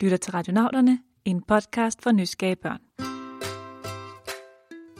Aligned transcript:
lytter 0.00 0.16
til 0.16 0.32
Radionauterne, 0.32 0.98
en 1.24 1.42
podcast 1.42 2.02
for 2.02 2.12
nysgerrige 2.12 2.56
børn. 2.56 2.80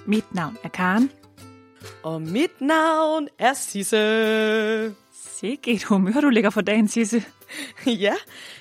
Mit 0.06 0.34
navn 0.34 0.56
er 0.64 0.68
Karen. 0.68 1.10
Og 2.02 2.22
mit 2.22 2.60
navn 2.60 3.28
er 3.38 3.52
Sisse. 3.54 4.94
Sikke 5.12 5.72
et 5.72 5.84
humør, 5.84 6.20
du 6.20 6.28
ligger 6.28 6.50
for 6.50 6.60
dagen, 6.60 6.88
Sisse. 6.88 7.24
ja, 7.86 8.14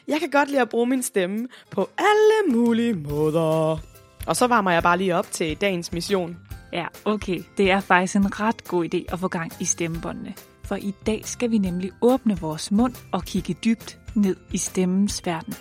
jeg 0.07 0.19
kan 0.19 0.29
godt 0.29 0.49
lide 0.49 0.61
at 0.61 0.69
bruge 0.69 0.88
min 0.88 1.04
stemme 1.04 1.47
på 1.71 1.89
alle 1.97 2.55
mulige 2.55 2.93
måder. 2.93 3.79
Og 4.27 4.36
så 4.36 4.47
varmer 4.47 4.71
jeg 4.71 4.84
bare 4.84 4.97
lige 4.97 5.15
op 5.15 5.31
til 5.31 5.57
dagens 5.61 5.91
mission. 5.91 6.38
Ja, 6.73 6.86
okay. 7.05 7.39
Det 7.57 7.71
er 7.71 7.79
faktisk 7.79 8.15
en 8.15 8.39
ret 8.39 8.68
god 8.68 8.86
idé 8.86 9.13
at 9.13 9.20
få 9.20 9.27
gang 9.27 9.52
i 9.59 9.65
stemmebåndene. 9.65 10.34
For 10.63 10.75
i 10.75 10.93
dag 11.05 11.21
skal 11.25 11.52
vi 11.52 11.57
nemlig 11.57 11.91
åbne 12.02 12.39
vores 12.39 12.71
mund 12.71 12.93
og 13.11 13.23
kigge 13.23 13.55
dybt 13.65 14.00
ned 14.15 14.36
i 14.52 14.57
stemmens 14.57 15.25
verden. 15.25 15.54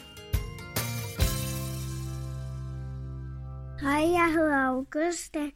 Hej, 3.82 4.13
jeg 4.13 4.32
hedder 4.32 4.67
Auguste, 4.67 5.53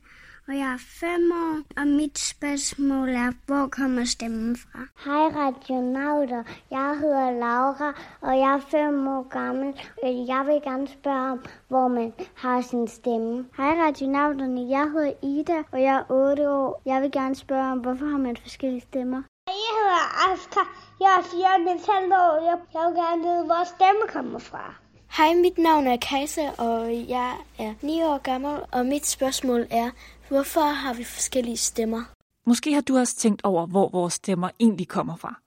og 0.48 0.54
jeg 0.54 0.72
er 0.72 0.78
fem 1.00 1.32
år, 1.32 1.80
og 1.80 1.86
mit 1.86 2.18
spørgsmål 2.18 3.08
er, 3.08 3.32
hvor 3.46 3.68
kommer 3.68 4.04
stemmen 4.04 4.56
fra? 4.56 4.78
Hej 5.04 5.24
radionauter, 5.40 6.42
jeg 6.70 6.98
hedder 7.00 7.30
Laura, 7.30 7.90
og 8.20 8.38
jeg 8.38 8.54
er 8.54 8.60
fem 8.70 9.08
år 9.08 9.28
gammel. 9.28 9.80
Jeg 10.02 10.46
vil 10.46 10.60
gerne 10.62 10.88
spørge 10.88 11.30
om, 11.32 11.44
hvor 11.68 11.88
man 11.88 12.12
har 12.34 12.60
sin 12.60 12.88
stemme. 12.88 13.46
Hej 13.56 13.72
radionauterne, 13.84 14.70
jeg 14.70 14.90
hedder 14.90 15.12
Ida, 15.22 15.58
og 15.72 15.82
jeg 15.82 15.94
er 15.96 16.10
8 16.10 16.50
år. 16.50 16.82
Jeg 16.86 17.02
vil 17.02 17.12
gerne 17.12 17.34
spørge 17.34 17.72
om, 17.72 17.78
hvorfor 17.78 18.06
har 18.06 18.18
man 18.18 18.36
forskellige 18.36 18.80
stemmer? 18.80 19.22
Jeg 19.46 19.54
hedder 19.78 20.32
Asger, 20.32 20.66
jeg 21.00 21.10
er 21.18 21.22
4 21.22 22.18
år. 22.24 22.34
Jeg, 22.48 22.58
jeg 22.74 22.82
vil 22.88 22.96
gerne 23.04 23.22
vide, 23.22 23.44
hvor 23.44 23.64
stemme 23.64 24.04
kommer 24.08 24.38
fra. 24.38 24.85
Hej, 25.16 25.34
mit 25.34 25.58
navn 25.58 25.86
er 25.86 25.96
Kajsa, 25.96 26.50
og 26.50 27.08
jeg 27.08 27.36
er 27.58 27.74
9 27.82 28.02
år 28.02 28.18
gammel, 28.18 28.60
og 28.72 28.86
mit 28.86 29.06
spørgsmål 29.06 29.66
er, 29.70 29.90
hvorfor 30.28 30.60
har 30.60 30.94
vi 30.94 31.04
forskellige 31.04 31.56
stemmer? 31.56 32.02
Måske 32.46 32.74
har 32.74 32.80
du 32.80 32.98
også 32.98 33.16
tænkt 33.16 33.44
over, 33.44 33.66
hvor 33.66 33.88
vores 33.88 34.14
stemmer 34.14 34.50
egentlig 34.60 34.88
kommer 34.88 35.16
fra. 35.16 35.40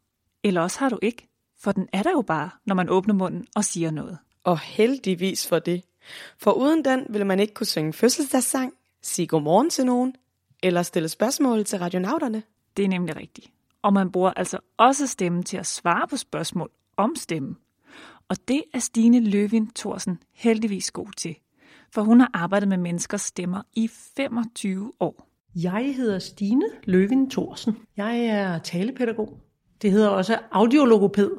Eller 0.43 0.61
også 0.61 0.79
har 0.79 0.89
du 0.89 0.99
ikke, 1.01 1.27
for 1.59 1.71
den 1.71 1.87
er 1.93 2.03
der 2.03 2.11
jo 2.11 2.21
bare, 2.21 2.49
når 2.65 2.75
man 2.75 2.89
åbner 2.89 3.13
munden 3.13 3.47
og 3.55 3.65
siger 3.65 3.91
noget. 3.91 4.17
Og 4.43 4.59
heldigvis 4.59 5.47
for 5.47 5.59
det. 5.59 5.83
For 6.37 6.51
uden 6.51 6.85
den 6.85 7.05
ville 7.09 7.25
man 7.25 7.39
ikke 7.39 7.53
kunne 7.53 7.67
synge 7.67 7.93
fødselsdagssang, 7.93 8.73
sige 9.01 9.27
godmorgen 9.27 9.69
til 9.69 9.85
nogen, 9.85 10.15
eller 10.63 10.83
stille 10.83 11.09
spørgsmål 11.09 11.65
til 11.65 11.79
radionauterne. 11.79 12.43
Det 12.77 12.85
er 12.85 12.89
nemlig 12.89 13.15
rigtigt. 13.15 13.47
Og 13.81 13.93
man 13.93 14.11
bruger 14.11 14.31
altså 14.31 14.59
også 14.77 15.07
stemmen 15.07 15.43
til 15.43 15.57
at 15.57 15.67
svare 15.67 16.07
på 16.07 16.17
spørgsmål 16.17 16.71
om 16.97 17.15
stemmen. 17.15 17.57
Og 18.29 18.37
det 18.47 18.63
er 18.73 18.79
Stine 18.79 19.19
Løvin 19.19 19.71
Thorsen 19.75 20.19
heldigvis 20.33 20.91
god 20.91 21.11
til. 21.17 21.35
For 21.93 22.01
hun 22.01 22.19
har 22.19 22.31
arbejdet 22.33 22.69
med 22.69 22.77
menneskers 22.77 23.21
stemmer 23.21 23.61
i 23.75 23.89
25 24.17 24.93
år. 24.99 25.29
Jeg 25.55 25.95
hedder 25.95 26.19
Stine 26.19 26.65
Løvin 26.83 27.29
Thorsen. 27.29 27.77
Jeg 27.97 28.25
er 28.25 28.59
talepædagog. 28.59 29.39
Det 29.81 29.91
hedder 29.91 30.09
også 30.09 30.37
audiologoped, 30.51 31.31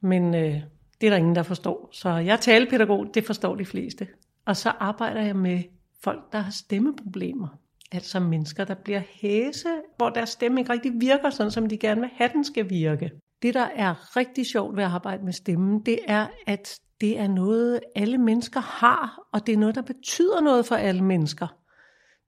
men 0.00 0.34
øh, 0.34 0.54
det 1.00 1.06
er 1.06 1.10
der 1.10 1.16
ingen, 1.16 1.34
der 1.34 1.42
forstår. 1.42 1.88
Så 1.92 2.08
jeg 2.08 2.32
er 2.32 2.36
talepædagog, 2.36 3.06
det 3.14 3.24
forstår 3.24 3.54
de 3.54 3.64
fleste. 3.64 4.08
Og 4.44 4.56
så 4.56 4.70
arbejder 4.70 5.20
jeg 5.20 5.36
med 5.36 5.62
folk, 6.00 6.32
der 6.32 6.38
har 6.38 6.50
stemmeproblemer. 6.50 7.48
Altså 7.92 8.20
mennesker, 8.20 8.64
der 8.64 8.74
bliver 8.74 9.02
hæse, 9.10 9.68
hvor 9.96 10.10
deres 10.10 10.28
stemme 10.28 10.60
ikke 10.60 10.72
rigtig 10.72 10.92
virker, 11.00 11.30
sådan 11.30 11.50
som 11.50 11.68
de 11.68 11.78
gerne 11.78 12.00
vil 12.00 12.10
have, 12.14 12.30
den 12.32 12.44
skal 12.44 12.70
virke. 12.70 13.10
Det, 13.42 13.54
der 13.54 13.68
er 13.74 14.16
rigtig 14.16 14.46
sjovt 14.46 14.76
ved 14.76 14.84
at 14.84 14.90
arbejde 14.90 15.24
med 15.24 15.32
stemmen, 15.32 15.80
det 15.80 15.98
er, 16.06 16.26
at 16.46 16.80
det 17.00 17.18
er 17.18 17.28
noget, 17.28 17.80
alle 17.96 18.18
mennesker 18.18 18.60
har, 18.60 19.28
og 19.32 19.46
det 19.46 19.52
er 19.52 19.58
noget, 19.58 19.74
der 19.74 19.82
betyder 19.82 20.40
noget 20.40 20.66
for 20.66 20.74
alle 20.74 21.04
mennesker. 21.04 21.46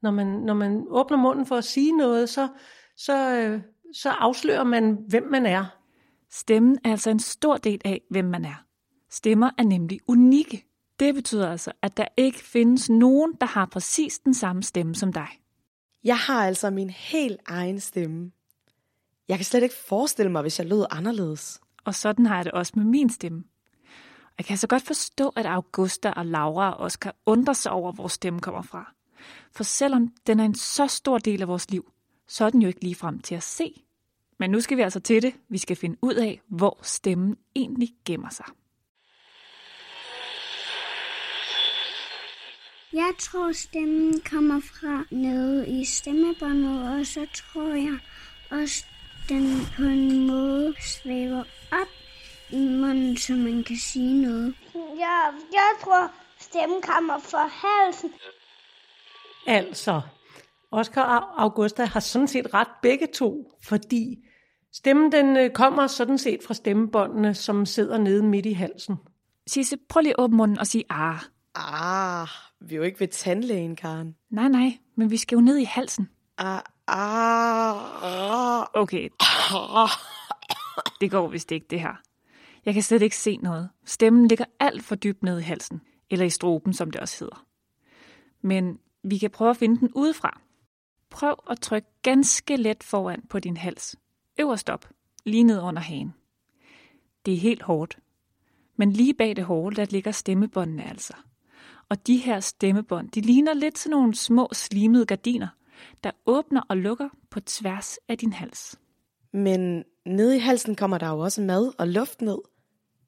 Når 0.03 0.11
man, 0.11 0.27
når 0.27 0.55
man 0.55 0.84
åbner 0.88 1.16
munden 1.16 1.47
for 1.47 1.56
at 1.56 1.64
sige 1.64 1.97
noget, 1.97 2.28
så, 2.28 2.48
så, 2.97 3.37
øh, 3.37 3.60
så 3.94 4.10
afslører 4.10 4.65
man, 4.65 4.99
hvem 5.09 5.22
man 5.31 5.47
er. 5.47 5.65
Stemmen 6.31 6.78
er 6.84 6.91
altså 6.91 7.10
en 7.10 7.20
stor 7.20 7.56
del 7.56 7.81
af, 7.84 8.00
hvem 8.10 8.25
man 8.25 8.44
er. 8.44 8.65
Stemmer 9.10 9.50
er 9.59 9.62
nemlig 9.62 10.00
unikke. 10.09 10.66
Det 11.00 11.15
betyder 11.15 11.50
altså, 11.50 11.72
at 11.82 11.97
der 11.97 12.04
ikke 12.16 12.38
findes 12.38 12.91
nogen, 12.91 13.34
der 13.41 13.47
har 13.47 13.66
præcis 13.66 14.19
den 14.19 14.34
samme 14.34 14.62
stemme 14.62 14.94
som 14.94 15.12
dig. 15.12 15.28
Jeg 16.04 16.16
har 16.16 16.47
altså 16.47 16.70
min 16.70 16.91
helt 16.91 17.41
egen 17.47 17.81
stemme. 17.81 18.31
Jeg 19.31 19.39
kan 19.39 19.45
slet 19.45 19.63
ikke 19.63 19.75
forestille 19.75 20.33
mig, 20.33 20.43
hvis 20.43 20.59
jeg 20.59 20.67
lød 20.67 20.87
anderledes. 20.91 21.61
Og 21.85 21.95
sådan 21.95 22.27
har 22.27 22.37
jeg 22.37 22.45
det 22.45 22.53
også 22.53 22.73
med 22.77 22.85
min 22.85 23.11
stemme. 23.11 23.45
Jeg 24.39 24.47
kan 24.47 24.57
så 24.57 24.67
godt 24.67 24.83
forstå, 24.83 25.29
at 25.37 25.47
Augusta 25.47 26.11
og 26.11 26.27
Laura 26.27 26.73
også 26.73 26.99
kan 26.99 27.13
undre 27.27 27.55
sig 27.55 27.73
over, 27.73 27.93
hvor 27.93 28.09
stemmen 28.09 28.41
kommer 28.41 28.63
fra. 28.63 28.95
For 29.53 29.65
selvom 29.65 30.09
den 30.27 30.41
er 30.41 30.45
en 30.45 30.55
så 30.55 30.87
stor 30.87 31.19
del 31.19 31.43
af 31.43 31.49
vores 31.49 31.71
liv, 31.71 31.93
så 32.29 32.45
er 32.45 32.51
den 32.51 32.63
jo 32.63 32.69
ikke 32.69 32.83
lige 32.83 32.95
frem 32.95 33.19
til 33.21 33.35
at 33.35 33.43
se. 33.43 33.85
Men 34.39 34.51
nu 34.51 34.61
skal 34.61 34.77
vi 34.77 34.83
altså 34.83 35.01
til 35.01 35.23
det. 35.23 35.35
Vi 35.49 35.59
skal 35.59 35.77
finde 35.77 35.97
ud 36.03 36.15
af, 36.15 36.41
hvor 36.49 36.79
stemmen 36.83 37.37
egentlig 37.57 37.89
gemmer 38.05 38.31
sig. 38.31 38.47
Jeg 42.93 43.12
tror, 43.19 43.53
stemmen 43.53 44.21
kommer 44.31 44.61
fra 44.61 45.05
nede 45.17 45.81
i 45.81 45.85
stemmebåndet, 45.85 46.99
og 46.99 47.07
så 47.07 47.27
tror 47.35 47.75
jeg 47.75 47.99
også, 48.51 48.85
den 49.31 49.67
på 49.77 49.83
en 49.83 50.27
måde 50.27 50.75
svæver 50.81 51.45
op 51.73 51.89
i 52.51 52.69
munden, 52.69 53.17
så 53.17 53.33
man 53.33 53.65
kan 53.65 53.77
sige 53.77 54.23
noget. 54.23 54.55
Ja, 54.75 55.21
jeg 55.53 55.71
tror, 55.83 56.11
stemmen 56.39 56.83
kommer 56.83 57.19
fra 57.19 57.51
halsen. 57.63 58.13
Altså, 59.47 60.01
Oscar 60.71 61.03
og 61.03 61.43
Augusta 61.43 61.85
har 61.85 62.01
sådan 62.01 62.29
set 62.29 62.55
ret 62.55 62.69
begge 62.83 63.07
to, 63.15 63.53
fordi 63.65 64.17
stemmen 64.73 65.13
den 65.13 65.37
øh, 65.37 65.51
kommer 65.51 65.87
sådan 65.87 66.19
set 66.19 66.41
fra 66.47 66.55
stemmebåndene, 66.55 67.35
som 67.35 67.67
sidder 67.67 67.99
nede 67.99 68.23
midt 68.23 68.47
i 68.47 68.53
halsen. 68.53 68.97
Sisse, 69.47 69.77
prøv 69.89 70.01
lige 70.01 70.12
at 70.12 70.25
åbne 70.25 70.37
munden 70.37 70.59
og 70.59 70.67
sige 70.67 70.85
ah. 70.91 71.19
Ah, 71.55 72.29
vi 72.61 72.75
er 72.75 72.77
jo 72.77 72.83
ikke 72.83 73.01
ved 73.01 73.09
tandlægen, 73.09 73.77
Karen. 73.77 74.15
Nej, 74.31 74.49
nej, 74.49 74.79
men 74.97 75.11
vi 75.11 75.17
skal 75.17 75.37
jo 75.37 75.41
ned 75.41 75.59
i 75.59 75.65
halsen. 75.65 76.09
Ah. 76.39 76.61
Okay. 78.75 79.09
Det 81.01 81.11
går 81.11 81.28
vist 81.28 81.53
ikke, 81.53 81.67
det 81.71 81.81
her. 81.81 81.95
Jeg 82.65 82.75
kan 82.75 82.83
slet 82.83 83.03
ikke 83.03 83.17
se 83.17 83.37
noget. 83.37 83.69
Stemmen 83.84 84.28
ligger 84.28 84.45
alt 84.61 84.83
for 84.84 84.95
dybt 84.95 85.23
ned 85.23 85.39
i 85.39 85.43
halsen, 85.43 85.81
eller 86.11 86.27
i 86.27 86.31
stroben, 86.31 86.73
som 86.73 86.91
det 86.91 87.00
også 87.00 87.25
hedder. 87.25 87.45
Men 88.41 88.79
vi 89.03 89.19
kan 89.19 89.31
prøve 89.31 89.50
at 89.50 89.56
finde 89.56 89.81
den 89.81 89.91
udefra. 89.95 90.41
Prøv 91.11 91.34
at 91.50 91.61
trykke 91.61 91.89
ganske 92.03 92.56
let 92.56 92.84
foran 92.84 93.23
på 93.31 93.39
din 93.39 93.56
hals. 93.56 93.97
Øverst 94.41 94.71
op, 94.71 94.89
lige 95.25 95.43
ned 95.43 95.61
under 95.61 95.83
hagen. 95.83 96.15
Det 97.27 97.34
er 97.34 97.39
helt 97.39 97.62
hårdt. 97.62 97.99
Men 98.77 98.93
lige 98.93 99.15
bag 99.15 99.37
det 99.37 99.45
hårde, 99.45 99.77
der 99.77 99.87
ligger 99.91 100.11
stemmebåndene 100.11 100.91
altså. 100.91 101.15
Og 101.89 102.06
de 102.06 102.17
her 102.17 102.41
stemmebånd, 102.41 103.11
de 103.11 103.21
ligner 103.21 103.55
lidt 103.55 103.79
sådan 103.79 103.91
nogle 103.91 104.15
små 104.15 104.49
slimede 104.53 105.06
gardiner, 105.06 105.49
der 106.05 106.11
åbner 106.27 106.63
og 106.69 106.77
lukker 106.77 107.09
på 107.31 107.41
tværs 107.41 107.99
af 108.09 108.19
din 108.19 108.33
hals. 108.33 108.79
Men 109.33 109.85
nede 110.07 110.37
i 110.37 110.39
halsen 110.39 110.75
kommer 110.75 110.99
der 110.99 111.09
jo 111.09 111.19
også 111.19 111.43
mad 111.43 111.73
og 111.79 111.89
luft 111.89 112.23
ned. 112.23 112.39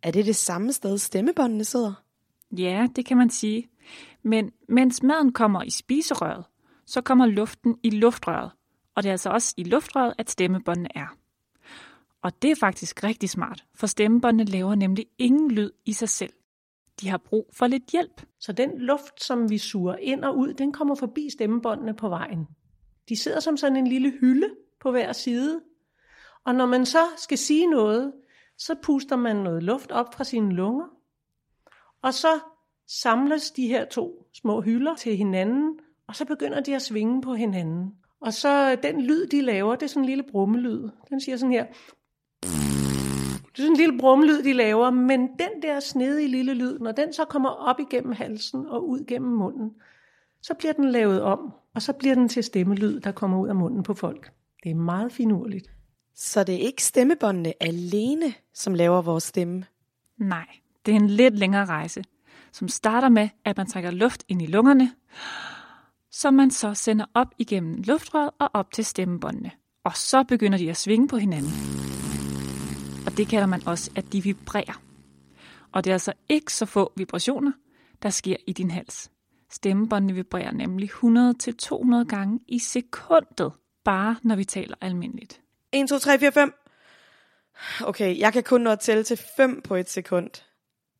Er 0.02 0.10
det 0.10 0.26
det 0.26 0.36
samme 0.36 0.72
sted, 0.72 0.98
stemmebåndene 0.98 1.64
sidder? 1.64 1.94
Ja, 2.58 2.88
det 2.96 3.06
kan 3.06 3.16
man 3.16 3.30
sige. 3.30 3.68
Men 4.22 4.52
mens 4.68 5.02
maden 5.02 5.32
kommer 5.32 5.62
i 5.62 5.70
spiserøret, 5.70 6.44
så 6.86 7.00
kommer 7.00 7.26
luften 7.26 7.76
i 7.82 7.90
luftrøret. 7.90 8.50
Og 8.94 9.02
det 9.02 9.08
er 9.08 9.12
altså 9.12 9.30
også 9.30 9.54
i 9.56 9.64
luftrøret, 9.64 10.14
at 10.18 10.30
stemmebåndene 10.30 10.88
er. 10.94 11.16
Og 12.22 12.42
det 12.42 12.50
er 12.50 12.56
faktisk 12.60 13.04
rigtig 13.04 13.30
smart, 13.30 13.64
for 13.74 13.86
stemmebåndene 13.86 14.44
laver 14.44 14.74
nemlig 14.74 15.06
ingen 15.18 15.50
lyd 15.50 15.70
i 15.84 15.92
sig 15.92 16.08
selv. 16.08 16.32
De 17.00 17.08
har 17.08 17.18
brug 17.18 17.50
for 17.52 17.66
lidt 17.66 17.90
hjælp. 17.92 18.22
Så 18.40 18.52
den 18.52 18.70
luft, 18.78 19.24
som 19.24 19.50
vi 19.50 19.58
suger 19.58 19.96
ind 19.96 20.24
og 20.24 20.38
ud, 20.38 20.54
den 20.54 20.72
kommer 20.72 20.94
forbi 20.94 21.30
stemmebåndene 21.30 21.94
på 21.94 22.08
vejen. 22.08 22.46
De 23.12 23.16
sidder 23.16 23.40
som 23.40 23.56
sådan 23.56 23.76
en 23.76 23.86
lille 23.86 24.10
hylde 24.10 24.50
på 24.80 24.90
hver 24.90 25.12
side. 25.12 25.60
Og 26.44 26.54
når 26.54 26.66
man 26.66 26.86
så 26.86 26.98
skal 27.16 27.38
sige 27.38 27.66
noget, 27.66 28.12
så 28.58 28.74
puster 28.82 29.16
man 29.16 29.36
noget 29.36 29.62
luft 29.62 29.92
op 29.92 30.14
fra 30.14 30.24
sine 30.24 30.54
lunger. 30.54 30.86
Og 32.02 32.14
så 32.14 32.28
samles 32.88 33.50
de 33.50 33.68
her 33.68 33.84
to 33.84 34.26
små 34.34 34.60
hylder 34.60 34.94
til 34.94 35.16
hinanden, 35.16 35.78
og 36.06 36.16
så 36.16 36.24
begynder 36.24 36.60
de 36.60 36.74
at 36.74 36.82
svinge 36.82 37.22
på 37.22 37.34
hinanden. 37.34 37.94
Og 38.20 38.32
så 38.32 38.70
øh, 38.70 38.82
den 38.82 39.00
lyd, 39.00 39.26
de 39.26 39.40
laver, 39.40 39.76
det 39.76 39.82
er 39.82 39.88
sådan 39.88 40.02
en 40.02 40.08
lille 40.08 40.24
brummelyd. 40.30 40.88
Den 41.08 41.20
siger 41.20 41.36
sådan 41.36 41.52
her. 41.52 41.66
Det 43.42 43.58
er 43.58 43.62
sådan 43.62 43.70
en 43.70 43.76
lille 43.76 43.98
brummelyd, 43.98 44.42
de 44.42 44.52
laver, 44.52 44.90
men 44.90 45.20
den 45.20 45.62
der 45.62 45.80
snedige 45.80 46.28
lille 46.28 46.54
lyd, 46.54 46.78
når 46.78 46.92
den 46.92 47.12
så 47.12 47.24
kommer 47.24 47.50
op 47.50 47.80
igennem 47.80 48.12
halsen 48.12 48.66
og 48.66 48.88
ud 48.88 49.04
gennem 49.06 49.32
munden, 49.32 49.70
så 50.42 50.54
bliver 50.54 50.72
den 50.72 50.90
lavet 50.90 51.22
om, 51.22 51.52
og 51.74 51.82
så 51.82 51.92
bliver 51.92 52.14
den 52.14 52.28
til 52.28 52.44
stemmelyd, 52.44 53.00
der 53.00 53.12
kommer 53.12 53.38
ud 53.38 53.48
af 53.48 53.54
munden 53.54 53.82
på 53.82 53.94
folk. 53.94 54.32
Det 54.62 54.70
er 54.70 54.74
meget 54.74 55.12
finurligt. 55.12 55.70
Så 56.14 56.44
det 56.44 56.54
er 56.54 56.58
ikke 56.58 56.84
stemmebåndene 56.84 57.52
alene, 57.60 58.34
som 58.54 58.74
laver 58.74 59.02
vores 59.02 59.24
stemme? 59.24 59.64
Nej, 60.18 60.46
det 60.86 60.92
er 60.92 60.96
en 60.96 61.10
lidt 61.10 61.38
længere 61.38 61.64
rejse. 61.64 62.04
som 62.52 62.68
starter 62.68 63.08
med, 63.08 63.28
at 63.44 63.56
man 63.56 63.66
trækker 63.66 63.90
luft 63.90 64.24
ind 64.28 64.42
i 64.42 64.46
lungerne, 64.46 64.92
som 66.10 66.34
man 66.34 66.50
så 66.50 66.74
sender 66.74 67.04
op 67.14 67.34
igennem 67.38 67.82
luftrøret 67.82 68.30
og 68.38 68.50
op 68.52 68.72
til 68.72 68.84
stemmebåndene. 68.84 69.50
Og 69.84 69.96
så 69.96 70.22
begynder 70.24 70.58
de 70.58 70.70
at 70.70 70.76
svinge 70.76 71.08
på 71.08 71.16
hinanden. 71.16 71.52
Og 73.06 73.16
det 73.16 73.28
kalder 73.28 73.46
man 73.46 73.66
også, 73.66 73.90
at 73.96 74.12
de 74.12 74.22
vibrerer. 74.22 74.82
Og 75.72 75.84
det 75.84 75.90
er 75.90 75.94
altså 75.94 76.12
ikke 76.28 76.52
så 76.52 76.66
få 76.66 76.92
vibrationer, 76.96 77.52
der 78.02 78.10
sker 78.10 78.36
i 78.46 78.52
din 78.52 78.70
hals. 78.70 79.11
Stemmebåndene 79.52 80.14
vibrerer 80.14 80.52
nemlig 80.52 80.90
100-200 80.90 82.04
gange 82.08 82.40
i 82.48 82.58
sekundet, 82.58 83.52
bare 83.84 84.16
når 84.22 84.36
vi 84.36 84.44
taler 84.44 84.76
almindeligt. 84.80 85.40
1, 85.72 85.88
2, 85.88 85.98
3, 85.98 86.18
4, 86.18 86.32
5. 86.32 86.54
Okay, 87.84 88.18
jeg 88.18 88.32
kan 88.32 88.42
kun 88.42 88.60
nå 88.60 88.70
at 88.70 88.80
tælle 88.80 89.04
til 89.04 89.20
5 89.36 89.62
på 89.62 89.74
et 89.74 89.90
sekund. 89.90 90.30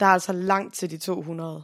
Der 0.01 0.07
er 0.07 0.11
altså 0.11 0.33
langt 0.33 0.75
til 0.75 0.91
de 0.91 0.99
200. 0.99 1.63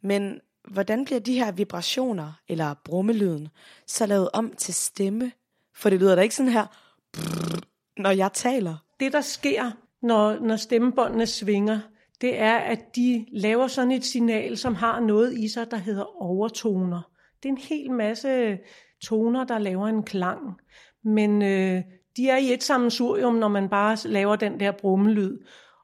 Men 0.00 0.40
hvordan 0.68 1.04
bliver 1.04 1.20
de 1.20 1.34
her 1.34 1.52
vibrationer, 1.52 2.32
eller 2.48 2.74
brummelyden, 2.84 3.48
så 3.86 4.06
lavet 4.06 4.28
om 4.32 4.52
til 4.56 4.74
stemme? 4.74 5.32
For 5.74 5.90
det 5.90 6.00
lyder 6.00 6.14
da 6.14 6.22
ikke 6.22 6.34
sådan 6.34 6.52
her, 6.52 6.66
når 8.02 8.10
jeg 8.10 8.32
taler. 8.32 8.76
Det, 9.00 9.12
der 9.12 9.20
sker, 9.20 9.70
når, 10.02 10.38
når 10.38 10.56
stemmebåndene 10.56 11.26
svinger, 11.26 11.80
det 12.20 12.40
er, 12.40 12.56
at 12.56 12.96
de 12.96 13.26
laver 13.32 13.66
sådan 13.66 13.90
et 13.90 14.04
signal, 14.04 14.56
som 14.56 14.74
har 14.74 15.00
noget 15.00 15.38
i 15.38 15.48
sig, 15.48 15.70
der 15.70 15.76
hedder 15.76 16.22
overtoner. 16.22 17.10
Det 17.42 17.48
er 17.48 17.52
en 17.52 17.58
hel 17.58 17.90
masse 17.90 18.58
toner, 19.02 19.44
der 19.44 19.58
laver 19.58 19.86
en 19.86 20.02
klang. 20.02 20.60
Men 21.04 21.42
øh, 21.42 21.82
de 22.16 22.28
er 22.28 22.36
i 22.36 22.52
et 22.52 22.62
sammensurium, 22.62 23.34
når 23.34 23.48
man 23.48 23.68
bare 23.68 23.96
laver 24.04 24.36
den 24.36 24.60
der 24.60 24.72
brummelyd. 24.72 25.38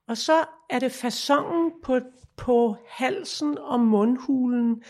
Og 0.09 0.17
så 0.17 0.32
er 0.71 0.79
det 0.79 0.93
fasongen 0.93 1.73
på, 1.82 2.00
på 2.37 2.77
halsen 2.88 3.59
og 3.59 3.81
mundhulen, 3.81 4.82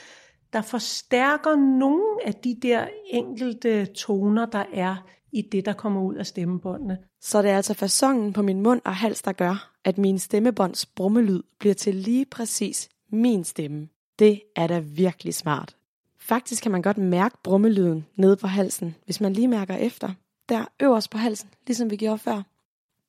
der 0.53 0.63
forstærker 0.63 1.57
nogle 1.57 2.27
af 2.27 2.35
de 2.35 2.57
der 2.63 2.87
enkelte 3.11 3.87
toner, 3.87 4.47
der 4.47 4.65
er 4.73 4.97
i 5.33 5.43
det, 5.43 5.65
der 5.65 5.73
kommer 5.73 6.03
ud 6.03 6.15
af 6.15 6.27
stemmebåndene. 6.27 6.99
Så 7.21 7.43
det 7.43 7.51
er 7.51 7.57
altså 7.57 7.75
fasongen 7.75 8.33
på 8.33 8.43
min 8.43 8.61
mund 8.61 8.81
og 8.85 8.97
hals, 8.97 9.23
der 9.23 9.33
gør, 9.33 9.71
at 9.85 9.99
min 9.99 10.19
stemmebånds 10.19 10.87
brummelyd 10.87 11.43
bliver 11.59 11.75
til 11.75 11.95
lige 11.95 12.27
præcis 12.27 12.89
min 13.13 13.45
stemme. 13.45 13.89
Det 14.19 14.43
er 14.57 14.67
da 14.67 14.79
virkelig 14.79 15.35
smart. 15.35 15.77
Faktisk 16.19 16.63
kan 16.63 16.73
man 16.73 16.83
godt 16.83 16.99
mærke 16.99 17.37
brummelyden 17.45 18.07
nede 18.17 18.37
på 18.37 18.47
halsen, 18.47 18.95
hvis 19.05 19.21
man 19.21 19.33
lige 19.33 19.49
mærker 19.49 19.77
efter. 19.77 20.13
Der 20.49 20.65
øverst 20.83 21.11
på 21.11 21.19
halsen, 21.19 21.49
ligesom 21.67 21.91
vi 21.91 21.97
gjorde 21.97 22.19
før. 22.19 22.43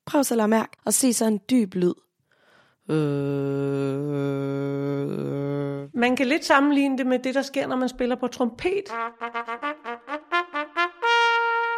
Prøv 0.05 0.23
så 0.23 0.43
at 0.43 0.49
mærke 0.49 0.77
og 0.85 0.93
se 0.93 1.13
så 1.13 1.25
en 1.25 1.39
dyb 1.49 1.75
lyd. 1.75 1.93
Øh, 2.91 2.97
øh, 3.93 4.71
øh... 5.83 5.89
Man 5.93 6.15
kan 6.15 6.27
lidt 6.27 6.45
sammenligne 6.45 6.97
det 6.97 7.07
med 7.07 7.19
det, 7.19 7.35
der 7.35 7.41
sker, 7.41 7.67
når 7.67 7.75
man 7.75 7.89
spiller 7.89 8.15
på 8.15 8.27
trompet. 8.27 8.83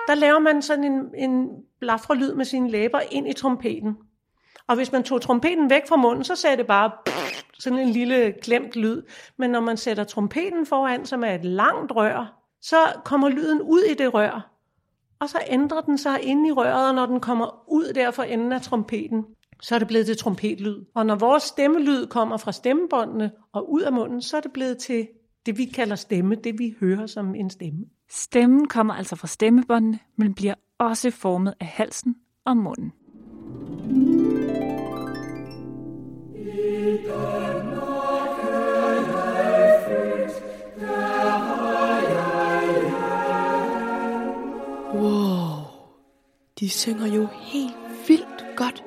Der 0.08 0.16
laver 0.16 0.40
man 0.40 0.62
sådan 0.62 0.84
en, 0.84 1.16
en 1.16 1.50
blafrelyd 1.80 2.34
med 2.34 2.46
sine 2.46 2.70
læber 2.70 3.00
ind 3.12 3.28
i 3.28 3.34
trompeten. 3.34 3.98
Og 4.68 4.76
hvis 4.76 4.92
man 4.92 5.04
tog 5.04 5.22
trompeten 5.22 5.70
væk 5.70 5.88
fra 5.88 5.96
munden, 5.96 6.24
så 6.24 6.36
sagde 6.36 6.58
det 6.58 6.68
bare 6.68 6.92
sådan 7.60 7.80
en 7.80 7.90
lille 7.90 8.34
klemt 8.42 8.76
lyd. 8.76 9.04
Men 9.38 9.50
når 9.50 9.60
man 9.60 9.78
sætter 9.78 10.04
trompeten 10.04 10.66
foran, 10.66 11.06
som 11.06 11.24
er 11.24 11.36
et 11.36 11.46
langt 11.46 11.92
rør, 11.96 12.40
så 12.62 12.76
kommer 13.06 13.30
lyden 13.30 13.62
ud 13.62 13.82
i 13.82 13.94
det 13.94 14.14
rør. 14.14 14.50
Og 15.20 15.30
så 15.30 15.38
ændrer 15.48 15.82
den 15.82 15.98
sig 15.98 16.24
inde 16.24 16.50
i 16.50 16.52
røret, 16.52 16.96
når 16.96 17.06
den 17.06 17.20
kommer 17.20 17.64
ud 17.68 17.94
der 17.94 18.12
for 18.12 18.24
enden 18.24 18.52
af 18.52 18.62
trompeten, 18.62 19.26
så 19.64 19.76
er 19.76 19.80
det 19.80 19.88
blevet 19.88 20.06
til 20.06 20.18
trompetlyd. 20.18 20.86
Og 20.96 21.06
når 21.06 21.16
vores 21.16 21.44
stemmelyd 21.44 22.08
kommer 22.08 22.38
fra 22.38 22.52
stemmebåndene 22.52 23.32
og 23.54 23.72
ud 23.72 23.82
af 23.82 23.94
munden, 23.94 24.22
så 24.22 24.38
er 24.38 24.42
det 24.42 24.52
blevet 24.54 24.78
til 24.78 25.08
det, 25.46 25.58
vi 25.58 25.66
kalder 25.66 25.96
stemme, 25.96 26.36
det 26.36 26.60
vi 26.60 26.76
hører 26.80 27.08
som 27.08 27.36
en 27.36 27.50
stemme. 27.50 27.80
Stemmen 28.10 28.68
kommer 28.68 28.94
altså 28.94 29.16
fra 29.16 29.28
stemmebåndene, 29.28 30.00
men 30.18 30.34
bliver 30.34 30.54
også 30.80 31.12
formet 31.12 31.54
af 31.60 31.68
halsen 31.68 32.16
og 32.46 32.58
munden. 32.58 32.92
Wow, 44.94 45.48
de 46.60 46.70
synger 46.70 47.08
jo 47.08 47.28
helt 47.42 47.76
vildt 48.08 48.46
godt. 48.56 48.84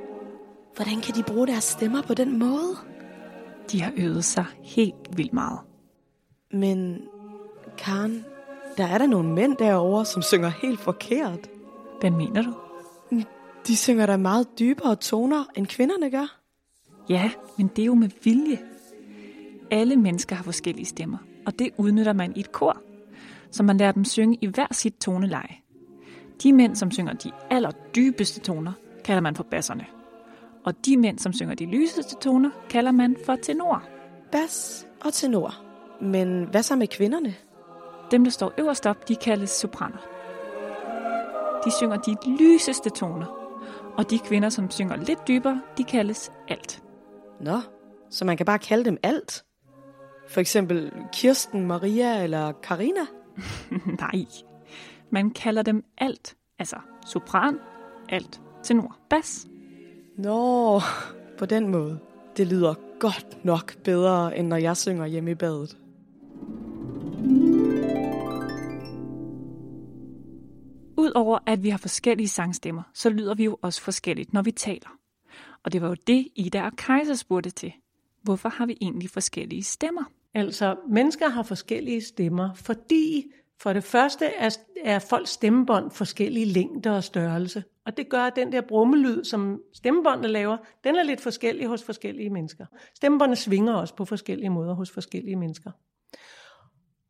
Hvordan 0.77 1.01
kan 1.01 1.15
de 1.15 1.23
bruge 1.23 1.47
deres 1.47 1.65
stemmer 1.65 2.03
på 2.03 2.15
den 2.15 2.39
måde? 2.39 2.77
De 3.73 3.83
har 3.83 3.93
øvet 3.97 4.25
sig 4.25 4.45
helt 4.63 5.17
vildt 5.17 5.33
meget. 5.33 5.59
Men 6.53 7.01
Karen, 7.79 8.25
der 8.77 8.85
er 8.87 8.99
der 8.99 9.07
nogle 9.07 9.33
mænd 9.33 9.57
derovre, 9.57 10.05
som 10.05 10.23
synger 10.23 10.49
helt 10.49 10.81
forkert. 10.81 11.49
Hvad 12.01 12.11
mener 12.11 12.43
du? 12.43 12.55
De 13.67 13.77
synger 13.77 14.07
da 14.07 14.17
meget 14.17 14.59
dybere 14.59 14.97
toner, 14.97 15.45
end 15.57 15.67
kvinderne 15.67 16.11
gør. 16.11 16.41
Ja, 17.09 17.31
men 17.59 17.69
det 17.69 17.83
er 17.83 17.87
jo 17.87 17.95
med 17.95 18.11
vilje. 18.25 18.59
Alle 19.71 19.97
mennesker 19.97 20.37
har 20.37 20.43
forskellige 20.43 20.87
stemmer, 20.87 21.19
og 21.47 21.59
det 21.59 21.71
udnytter 21.77 22.13
man 22.13 22.37
i 22.37 22.41
et 22.41 22.53
kor, 22.53 22.83
så 23.51 23.63
man 23.63 23.77
lærer 23.77 23.93
dem 23.93 24.05
synge 24.05 24.39
i 24.41 24.47
hver 24.47 24.67
sit 24.73 24.95
toneleje. 24.95 25.57
De 26.43 26.53
mænd, 26.53 26.77
som 26.77 26.91
synger 26.91 27.13
de 27.13 27.31
allerdybeste 27.51 28.41
toner, 28.41 28.73
kalder 29.05 29.21
man 29.21 29.37
for 29.37 29.47
basserne. 29.51 29.87
Og 30.67 30.87
de 30.87 30.97
mænd, 30.97 31.19
som 31.19 31.33
synger 31.33 31.55
de 31.55 31.67
lyseste 31.67 32.17
toner, 32.17 32.51
kalder 32.71 32.91
man 32.91 33.17
for 33.27 33.37
tenor. 33.37 33.83
Bas 34.33 34.87
og 35.05 35.13
tenor. 35.13 35.55
Men 36.01 36.45
hvad 36.45 36.63
så 36.63 36.77
med 36.77 36.87
kvinderne? 36.87 37.35
Dem, 38.11 38.25
der 38.25 38.31
står 38.31 38.53
øverst 38.59 38.87
op, 38.87 39.09
de 39.09 39.17
kaldes 39.17 39.51
sopraner. 39.51 39.99
De 41.65 41.71
synger 41.71 41.97
de 41.97 42.17
lyseste 42.39 42.91
toner. 42.91 43.27
Og 43.97 44.11
de 44.11 44.19
kvinder, 44.19 44.49
som 44.49 44.71
synger 44.71 44.97
lidt 44.97 45.29
dybere, 45.29 45.63
de 45.79 45.85
kaldes 45.85 46.33
alt. 46.49 46.83
Nå, 47.41 47.61
så 48.11 48.25
man 48.25 48.37
kan 48.37 48.47
bare 48.47 48.59
kalde 48.59 48.85
dem 48.85 48.99
alt? 49.03 49.45
For 50.29 50.41
eksempel 50.41 50.93
Kirsten, 51.13 51.67
Maria 51.67 52.23
eller 52.23 52.53
Karina? 52.53 53.07
Nej, 54.01 54.27
man 55.11 55.31
kalder 55.31 55.63
dem 55.63 55.85
alt. 55.99 56.37
Altså 56.59 56.77
sopran, 57.07 57.59
alt, 58.09 58.41
tenor, 58.63 58.97
bas. 59.11 59.47
Nå, 60.17 60.81
på 61.39 61.47
den 61.47 61.69
måde. 61.69 61.99
Det 62.37 62.47
lyder 62.47 62.75
godt 62.99 63.45
nok 63.45 63.83
bedre, 63.83 64.39
end 64.39 64.49
når 64.49 64.57
jeg 64.57 64.77
synger 64.77 65.07
hjemme 65.07 65.31
i 65.31 65.35
badet. 65.35 65.77
Udover 70.97 71.39
at 71.47 71.63
vi 71.63 71.69
har 71.69 71.79
forskellige 71.79 72.29
sangstemmer, 72.29 72.83
så 72.95 73.11
lyder 73.11 73.35
vi 73.35 73.45
jo 73.45 73.59
også 73.63 73.83
forskelligt, 73.83 74.33
når 74.33 74.43
vi 74.43 74.53
taler. 74.53 74.99
Og 75.65 75.73
det 75.73 75.83
var 75.83 75.89
jo 75.89 75.97
det, 76.07 76.29
Ida 76.35 76.63
og 76.63 76.73
Kaiser 76.77 77.15
spurgte 77.15 77.51
til. 77.51 77.73
Hvorfor 78.23 78.49
har 78.49 78.67
vi 78.67 78.79
egentlig 78.81 79.11
forskellige 79.11 79.63
stemmer? 79.63 80.05
Altså, 80.35 80.77
mennesker 80.89 81.29
har 81.29 81.43
forskellige 81.43 82.05
stemmer, 82.05 82.55
fordi 82.55 83.25
for 83.61 83.73
det 83.73 83.85
første 83.85 84.27
er, 84.27 84.57
er 84.85 84.99
folks 84.99 85.31
stemmebånd 85.31 85.91
forskellige 85.91 86.47
længder 86.47 86.91
og 86.91 87.05
størrelse. 87.05 87.65
Og 87.87 87.97
det 87.97 88.09
gør, 88.09 88.23
at 88.23 88.37
den 88.37 88.53
der 88.53 88.61
brummelyd, 88.61 89.25
som 89.25 89.61
stemmebåndene 89.75 90.29
laver, 90.29 90.57
den 90.85 90.95
er 90.97 91.03
lidt 91.03 91.21
forskellig 91.21 91.67
hos 91.67 91.83
forskellige 91.83 92.31
mennesker. 92.31 92.67
Stemmebåndene 92.95 93.37
svinger 93.37 93.75
også 93.75 93.95
på 93.95 94.05
forskellige 94.05 94.51
måder 94.51 94.75
hos 94.75 94.91
forskellige 94.91 95.37
mennesker. 95.37 95.71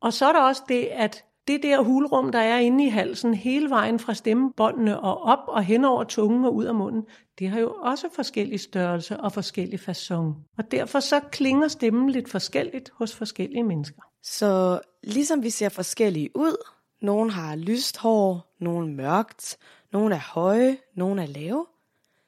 Og 0.01 0.13
så 0.13 0.25
er 0.25 0.33
der 0.33 0.41
også 0.41 0.63
det, 0.67 0.85
at 0.85 1.25
det 1.47 1.63
der 1.63 1.81
hulrum, 1.81 2.31
der 2.31 2.39
er 2.39 2.57
inde 2.57 2.85
i 2.85 2.89
halsen, 2.89 3.33
hele 3.33 3.69
vejen 3.69 3.99
fra 3.99 4.13
stemmebåndene 4.13 4.99
og 4.99 5.21
op 5.21 5.47
og 5.47 5.63
hen 5.63 5.85
over 5.85 6.03
tungen 6.03 6.45
og 6.45 6.55
ud 6.55 6.65
af 6.65 6.75
munden, 6.75 7.03
det 7.39 7.49
har 7.49 7.59
jo 7.59 7.73
også 7.73 8.07
forskellige 8.15 8.59
størrelse 8.59 9.17
og 9.17 9.31
forskellige 9.31 9.79
fason. 9.79 10.35
Og 10.57 10.71
derfor 10.71 10.99
så 10.99 11.19
klinger 11.31 11.67
stemmen 11.67 12.09
lidt 12.09 12.29
forskelligt 12.29 12.91
hos 12.93 13.15
forskellige 13.15 13.63
mennesker. 13.63 14.01
Så 14.23 14.79
ligesom 15.03 15.43
vi 15.43 15.49
ser 15.49 15.69
forskellige 15.69 16.29
ud, 16.35 16.55
nogen 17.01 17.29
har 17.29 17.55
lyst 17.55 17.97
hår, 17.97 18.55
nogen 18.59 18.95
mørkt, 18.95 19.57
nogen 19.91 20.13
er 20.13 20.19
høje, 20.33 20.77
nogen 20.95 21.19
er 21.19 21.25
lave, 21.25 21.65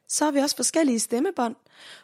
så 0.07 0.25
har 0.25 0.31
vi 0.31 0.39
også 0.39 0.55
forskellige 0.55 0.99
stemmebånd, 0.99 1.55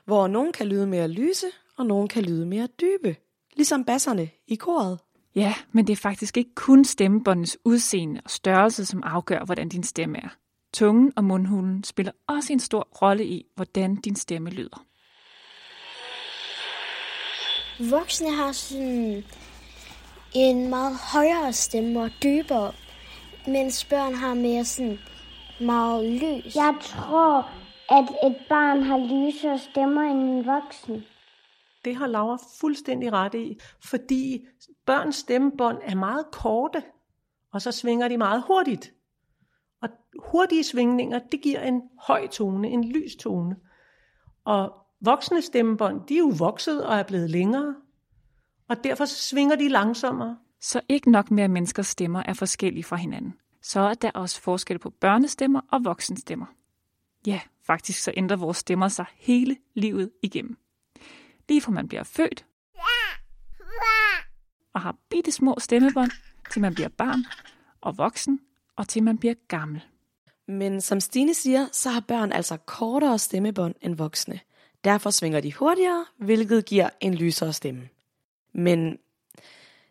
hvor 0.06 0.28
nogen 0.28 0.54
kan 0.54 0.68
lyde 0.68 0.88
mere 0.88 1.08
lyse, 1.08 1.48
og 1.78 1.86
nogen 1.86 2.08
kan 2.08 2.24
lyde 2.24 2.46
mere 2.46 2.68
dybe. 2.68 3.16
Ligesom 3.56 3.86
basserne 3.86 4.30
i 4.48 4.56
koret. 4.56 5.00
Ja, 5.36 5.54
men 5.72 5.88
det 5.88 5.94
er 5.94 5.98
faktisk 5.98 6.38
ikke 6.38 6.56
kun 6.56 6.86
stemmebåndets 6.86 7.58
udseende 7.64 8.22
og 8.26 8.32
størrelse, 8.32 8.86
som 8.86 9.04
afgør, 9.04 9.46
hvordan 9.46 9.70
din 9.70 9.84
stemme 9.84 10.18
er. 10.18 10.30
Tungen 10.74 11.14
og 11.16 11.24
mundhulen 11.24 11.84
spiller 11.84 12.12
også 12.28 12.54
en 12.54 12.60
stor 12.60 12.88
rolle 13.02 13.26
i, 13.26 13.46
hvordan 13.56 13.96
din 13.96 14.16
stemme 14.16 14.50
lyder. 14.50 14.86
Voksne 17.90 18.32
har 18.36 18.52
sådan 18.52 19.24
en 20.34 20.70
meget 20.70 20.96
højere 21.14 21.54
stemme 21.54 22.02
og 22.02 22.12
dybere, 22.24 22.74
mens 23.48 23.86
børn 23.86 24.14
har 24.14 24.34
mere 24.34 24.66
sådan 24.66 25.00
meget 25.62 26.06
lys. 26.06 26.56
Jeg 26.56 26.76
tror, 26.82 27.50
at 27.90 28.32
et 28.32 28.38
barn 28.50 28.84
har 28.84 28.98
lysere 28.98 29.60
stemmer 29.60 30.02
end 30.02 30.20
en 30.20 30.46
voksen. 30.46 31.04
Det 31.86 31.96
har 31.96 32.08
Laura 32.08 32.38
fuldstændig 32.62 33.14
ret 33.14 33.34
i, 33.34 33.60
fordi 33.84 34.46
børns 34.86 35.16
stemmebånd 35.16 35.78
er 35.84 35.96
meget 35.96 36.26
korte, 36.32 36.84
og 37.54 37.62
så 37.62 37.72
svinger 37.72 38.08
de 38.08 38.18
meget 38.18 38.44
hurtigt. 38.48 38.94
Og 39.82 39.90
hurtige 40.32 40.64
svingninger, 40.64 41.20
det 41.32 41.42
giver 41.42 41.62
en 41.62 41.82
høj 42.08 42.28
tone, 42.28 42.70
en 42.70 42.84
lys 42.84 43.16
tone. 43.16 43.56
Og 44.46 44.74
voksne 45.02 45.42
stemmebånd, 45.42 46.08
de 46.08 46.14
er 46.14 46.20
jo 46.20 46.32
vokset 46.40 46.86
og 46.86 46.96
er 46.96 47.04
blevet 47.04 47.30
længere, 47.30 47.76
og 48.70 48.84
derfor 48.84 49.06
svinger 49.06 49.56
de 49.56 49.70
langsommere. 49.70 50.38
Så 50.62 50.82
ikke 50.90 51.12
nok 51.12 51.32
med, 51.32 51.44
at 51.44 51.50
menneskers 51.50 51.88
stemmer 51.88 52.24
er 52.26 52.34
forskellige 52.34 52.84
fra 52.84 52.96
hinanden. 52.96 53.34
Så 53.68 53.80
er 53.80 53.94
der 53.94 54.12
også 54.12 54.42
forskel 54.42 54.80
på 54.80 54.90
børnestemmer 54.90 55.62
og 55.72 55.86
voksenstemmer. 55.86 56.46
Ja, 57.28 57.42
faktisk 57.64 58.00
så 58.00 58.14
ændrer 58.18 58.38
vores 58.38 58.58
stemmer 58.58 58.88
sig 58.88 59.06
hele 59.16 59.58
livet 59.74 60.12
igennem. 60.22 60.58
Lige 61.50 61.62
fra 61.62 61.72
man 61.72 61.88
bliver 61.88 62.04
født 62.04 62.46
og 64.74 64.82
har 64.82 64.96
bitte 65.10 65.32
små 65.32 65.56
stemmebånd, 65.60 66.12
til 66.52 66.62
man 66.62 66.74
bliver 66.74 66.90
barn 66.90 67.26
og 67.82 67.98
voksen, 67.98 68.40
og 68.76 68.88
til 68.88 69.04
man 69.04 69.18
bliver 69.18 69.34
gammel. 69.48 69.86
Men 70.48 70.82
som 70.82 71.00
Stine 71.00 71.34
siger, 71.34 71.68
så 71.72 71.90
har 71.90 72.00
børn 72.00 72.32
altså 72.32 72.58
kortere 72.58 73.20
stemmebånd 73.20 73.76
end 73.82 73.96
voksne. 73.96 74.40
Derfor 74.84 75.10
svinger 75.10 75.42
de 75.42 75.54
hurtigere, 75.54 76.06
hvilket 76.18 76.66
giver 76.66 76.90
en 77.00 77.14
lysere 77.14 77.54
stemme. 77.54 77.90
Men 78.54 78.98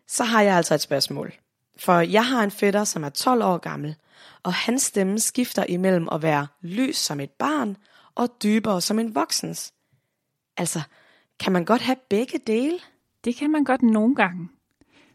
så 0.07 0.23
har 0.23 0.41
jeg 0.41 0.55
altså 0.57 0.75
et 0.75 0.81
spørgsmål. 0.81 1.33
For 1.77 1.99
jeg 1.99 2.25
har 2.27 2.43
en 2.43 2.51
fætter, 2.51 2.83
som 2.83 3.03
er 3.03 3.09
12 3.09 3.43
år 3.43 3.57
gammel, 3.57 3.95
og 4.43 4.53
hans 4.53 4.81
stemme 4.81 5.19
skifter 5.19 5.65
imellem 5.69 6.07
at 6.11 6.21
være 6.21 6.47
lys 6.61 6.97
som 6.97 7.19
et 7.19 7.31
barn 7.31 7.77
og 8.15 8.29
dybere 8.43 8.81
som 8.81 8.99
en 8.99 9.15
voksens. 9.15 9.73
Altså, 10.57 10.81
kan 11.39 11.51
man 11.51 11.65
godt 11.65 11.81
have 11.81 11.97
begge 12.09 12.39
dele? 12.47 12.79
Det 13.23 13.35
kan 13.35 13.51
man 13.51 13.63
godt 13.63 13.81
nogle 13.81 14.15
gange. 14.15 14.49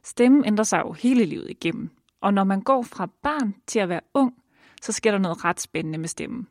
Stemmen 0.05 0.45
ændrer 0.45 0.65
sig 0.65 0.83
jo 0.85 0.93
hele 0.93 1.25
livet 1.25 1.51
igennem, 1.51 1.91
og 2.21 2.35
når 2.35 2.45
man 2.45 2.61
går 2.61 2.83
fra 2.83 3.09
barn 3.23 3.55
til 3.67 3.79
at 3.79 3.89
være 3.89 4.01
ung, 4.15 4.35
så 4.83 4.93
sker 4.93 5.11
der 5.11 5.19
noget 5.19 5.45
ret 5.45 5.61
spændende 5.61 5.99
med 5.99 6.09
stemmen. 6.09 6.49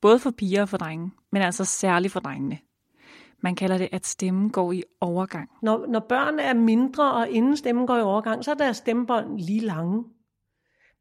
Både 0.00 0.18
for 0.18 0.30
piger 0.30 0.62
og 0.62 0.68
for 0.68 0.76
drenge, 0.76 1.10
men 1.32 1.42
altså 1.42 1.64
særligt 1.64 2.12
for 2.12 2.20
drengene. 2.20 2.58
Man 3.42 3.54
kalder 3.54 3.78
det, 3.78 3.88
at 3.92 4.06
stemmen 4.06 4.50
går 4.50 4.72
i 4.72 4.82
overgang. 5.00 5.50
Når, 5.62 5.86
når 5.86 6.00
børn 6.00 6.38
er 6.38 6.54
mindre, 6.54 7.12
og 7.12 7.30
inden 7.30 7.56
stemmen 7.56 7.86
går 7.86 7.96
i 7.96 8.02
overgang, 8.02 8.44
så 8.44 8.50
er 8.50 8.54
deres 8.54 8.76
stemmebånd 8.76 9.38
lige 9.38 9.60
lange. 9.60 10.04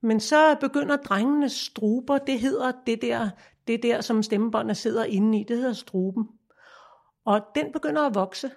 Men 0.01 0.19
så 0.19 0.55
begynder 0.61 0.95
drengenes 0.95 1.51
struber, 1.51 2.17
det 2.17 2.39
hedder 2.39 2.71
det 2.85 3.01
der, 3.01 3.29
det 3.67 3.83
der 3.83 4.01
som 4.01 4.23
stemmebåndet 4.23 4.77
sidder 4.77 5.03
inde 5.03 5.39
i, 5.39 5.43
det 5.43 5.57
hedder 5.57 5.73
struben. 5.73 6.27
Og 7.25 7.41
den 7.55 7.71
begynder 7.71 8.01
at 8.01 8.15
vokse. 8.15 8.51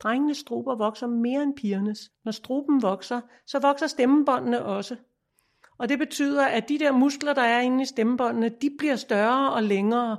Drengenes 0.00 0.36
struber 0.36 0.74
vokser 0.74 1.06
mere 1.06 1.42
end 1.42 1.56
pigernes. 1.56 2.12
Når 2.24 2.32
struben 2.32 2.82
vokser, 2.82 3.20
så 3.46 3.58
vokser 3.58 3.86
stemmebåndene 3.86 4.64
også. 4.64 4.96
Og 5.78 5.88
det 5.88 5.98
betyder, 5.98 6.46
at 6.46 6.68
de 6.68 6.78
der 6.78 6.92
muskler, 6.92 7.34
der 7.34 7.42
er 7.42 7.60
inde 7.60 7.82
i 7.82 7.86
stemmebåndene, 7.86 8.48
de 8.48 8.70
bliver 8.78 8.96
større 8.96 9.52
og 9.52 9.62
længere. 9.62 10.16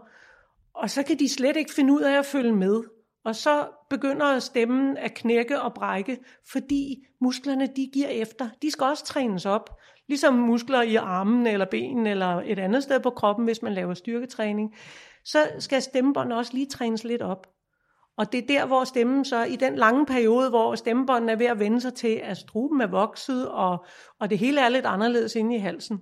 Og 0.76 0.90
så 0.90 1.04
kan 1.04 1.20
de 1.20 1.30
slet 1.30 1.58
ikke 1.58 1.74
finde 1.74 1.94
ud 1.94 2.02
af 2.02 2.18
at 2.20 2.26
følge 2.26 2.54
med. 2.54 2.84
Og 3.26 3.36
så 3.36 3.68
begynder 3.90 4.40
stemmen 4.40 4.98
at 4.98 5.14
knække 5.14 5.62
og 5.62 5.74
brække, 5.74 6.18
fordi 6.52 7.06
musklerne 7.22 7.68
de 7.68 7.90
giver 7.94 8.08
efter. 8.08 8.50
De 8.62 8.72
skal 8.72 8.86
også 8.86 9.06
trænes 9.06 9.46
op. 9.46 9.70
Ligesom 10.08 10.34
muskler 10.34 10.82
i 10.82 10.96
armen 10.96 11.48
eller 11.48 11.66
benen 11.66 12.08
eller 12.08 12.42
et 12.46 12.60
andet 12.60 12.84
sted 12.84 13.00
på 13.00 13.10
kroppen, 13.10 13.46
hvis 13.46 13.62
man 13.62 13.74
laver 13.74 13.94
styrketræning. 13.94 14.76
Så 15.26 15.38
skal 15.60 15.82
stemmebåndene 15.82 16.38
også 16.38 16.54
lige 16.54 16.66
trænes 16.66 17.04
lidt 17.04 17.22
op. 17.22 17.48
Og 18.18 18.32
det 18.32 18.44
er 18.44 18.48
der, 18.48 18.66
hvor 18.66 18.84
stemmen 18.84 19.26
så, 19.26 19.44
i 19.44 19.56
den 19.56 19.76
lange 19.76 20.06
periode, 20.06 20.50
hvor 20.50 20.76
stemmebåndene 20.76 21.32
er 21.32 21.36
ved 21.36 21.46
at 21.46 21.60
vende 21.60 21.82
sig 21.82 21.94
til, 21.94 22.22
at 22.24 22.38
struben 22.38 22.82
er 22.82 22.88
vokset, 22.88 23.50
og, 23.50 23.86
og 24.20 24.30
det 24.30 24.38
hele 24.38 24.62
er 24.62 24.70
lidt 24.70 24.86
anderledes 24.86 25.36
inde 25.36 25.56
i 25.56 25.60
halsen, 25.60 26.00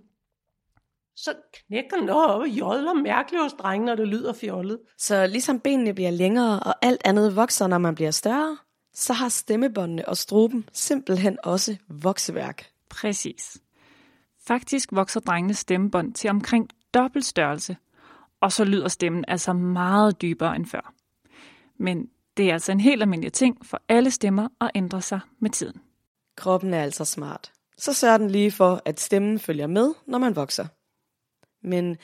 så 1.15 1.33
knækker 1.53 1.97
den 1.97 2.09
op 2.09 2.39
og 2.39 2.47
jodler 2.47 2.93
mærkeligt 2.93 3.43
hos 3.43 3.53
drengen, 3.53 3.85
når 3.85 3.95
det 3.95 4.07
lyder 4.07 4.33
fjollet. 4.33 4.79
Så 4.97 5.27
ligesom 5.27 5.59
benene 5.59 5.93
bliver 5.93 6.11
længere, 6.11 6.59
og 6.59 6.75
alt 6.81 7.01
andet 7.05 7.35
vokser, 7.35 7.67
når 7.67 7.77
man 7.77 7.95
bliver 7.95 8.11
større, 8.11 8.57
så 8.93 9.13
har 9.13 9.29
stemmebåndene 9.29 10.07
og 10.07 10.17
struben 10.17 10.69
simpelthen 10.73 11.37
også 11.43 11.77
vokseværk. 11.89 12.65
Præcis. 12.89 13.57
Faktisk 14.47 14.89
vokser 14.91 15.19
drengenes 15.19 15.57
stemmebånd 15.57 16.13
til 16.13 16.29
omkring 16.29 16.69
dobbelt 16.93 17.25
størrelse, 17.25 17.77
og 18.41 18.51
så 18.51 18.63
lyder 18.63 18.87
stemmen 18.87 19.25
altså 19.27 19.53
meget 19.53 20.21
dybere 20.21 20.55
end 20.55 20.65
før. 20.65 20.93
Men 21.77 22.09
det 22.37 22.49
er 22.49 22.53
altså 22.53 22.71
en 22.71 22.79
helt 22.79 23.01
almindelig 23.01 23.33
ting 23.33 23.65
for 23.65 23.81
alle 23.89 24.11
stemmer 24.11 24.47
at 24.61 24.71
ændre 24.75 25.01
sig 25.01 25.19
med 25.39 25.49
tiden. 25.49 25.81
Kroppen 26.37 26.73
er 26.73 26.83
altså 26.83 27.05
smart. 27.05 27.51
Så 27.77 27.93
sørger 27.93 28.17
den 28.17 28.29
lige 28.29 28.51
for, 28.51 28.81
at 28.85 28.99
stemmen 28.99 29.39
følger 29.39 29.67
med, 29.67 29.93
når 30.07 30.17
man 30.17 30.35
vokser. 30.35 30.65
Men 31.63 31.97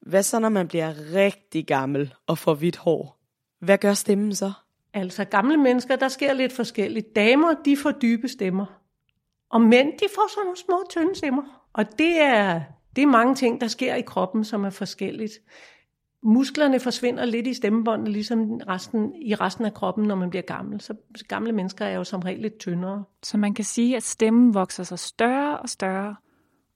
hvad 0.00 0.22
så, 0.22 0.38
når 0.38 0.48
man 0.48 0.68
bliver 0.68 1.12
rigtig 1.14 1.66
gammel 1.66 2.14
og 2.26 2.38
får 2.38 2.54
hvidt 2.54 2.76
hår? 2.76 3.20
Hvad 3.60 3.78
gør 3.78 3.94
stemmen 3.94 4.34
så? 4.34 4.52
Altså 4.94 5.24
gamle 5.24 5.56
mennesker, 5.56 5.96
der 5.96 6.08
sker 6.08 6.32
lidt 6.32 6.52
forskelligt. 6.52 7.16
Damer, 7.16 7.54
de 7.64 7.76
får 7.76 7.90
dybe 7.90 8.28
stemmer. 8.28 8.66
Og 9.50 9.60
mænd, 9.60 9.92
de 9.92 10.04
får 10.14 10.30
sådan 10.30 10.44
nogle 10.44 10.58
små, 10.58 10.84
tynde 10.90 11.14
stemmer. 11.14 11.68
Og 11.72 11.98
det 11.98 12.20
er, 12.20 12.62
det 12.96 13.02
er 13.02 13.06
mange 13.06 13.34
ting, 13.34 13.60
der 13.60 13.66
sker 13.66 13.94
i 13.94 14.00
kroppen, 14.00 14.44
som 14.44 14.64
er 14.64 14.70
forskelligt. 14.70 15.32
Musklerne 16.22 16.80
forsvinder 16.80 17.24
lidt 17.24 17.46
i 17.46 17.54
stemmebåndet, 17.54 18.08
ligesom 18.08 18.60
resten, 18.68 19.14
i 19.22 19.34
resten 19.34 19.64
af 19.64 19.74
kroppen, 19.74 20.04
når 20.04 20.14
man 20.14 20.30
bliver 20.30 20.42
gammel. 20.42 20.80
Så 20.80 20.94
gamle 21.28 21.52
mennesker 21.52 21.84
er 21.84 21.94
jo 21.94 22.04
som 22.04 22.20
regel 22.20 22.40
lidt 22.40 22.58
tyndere. 22.58 23.04
Så 23.22 23.36
man 23.36 23.54
kan 23.54 23.64
sige, 23.64 23.96
at 23.96 24.02
stemmen 24.02 24.54
vokser 24.54 24.82
sig 24.82 24.98
større 24.98 25.58
og 25.58 25.68
større, 25.68 26.16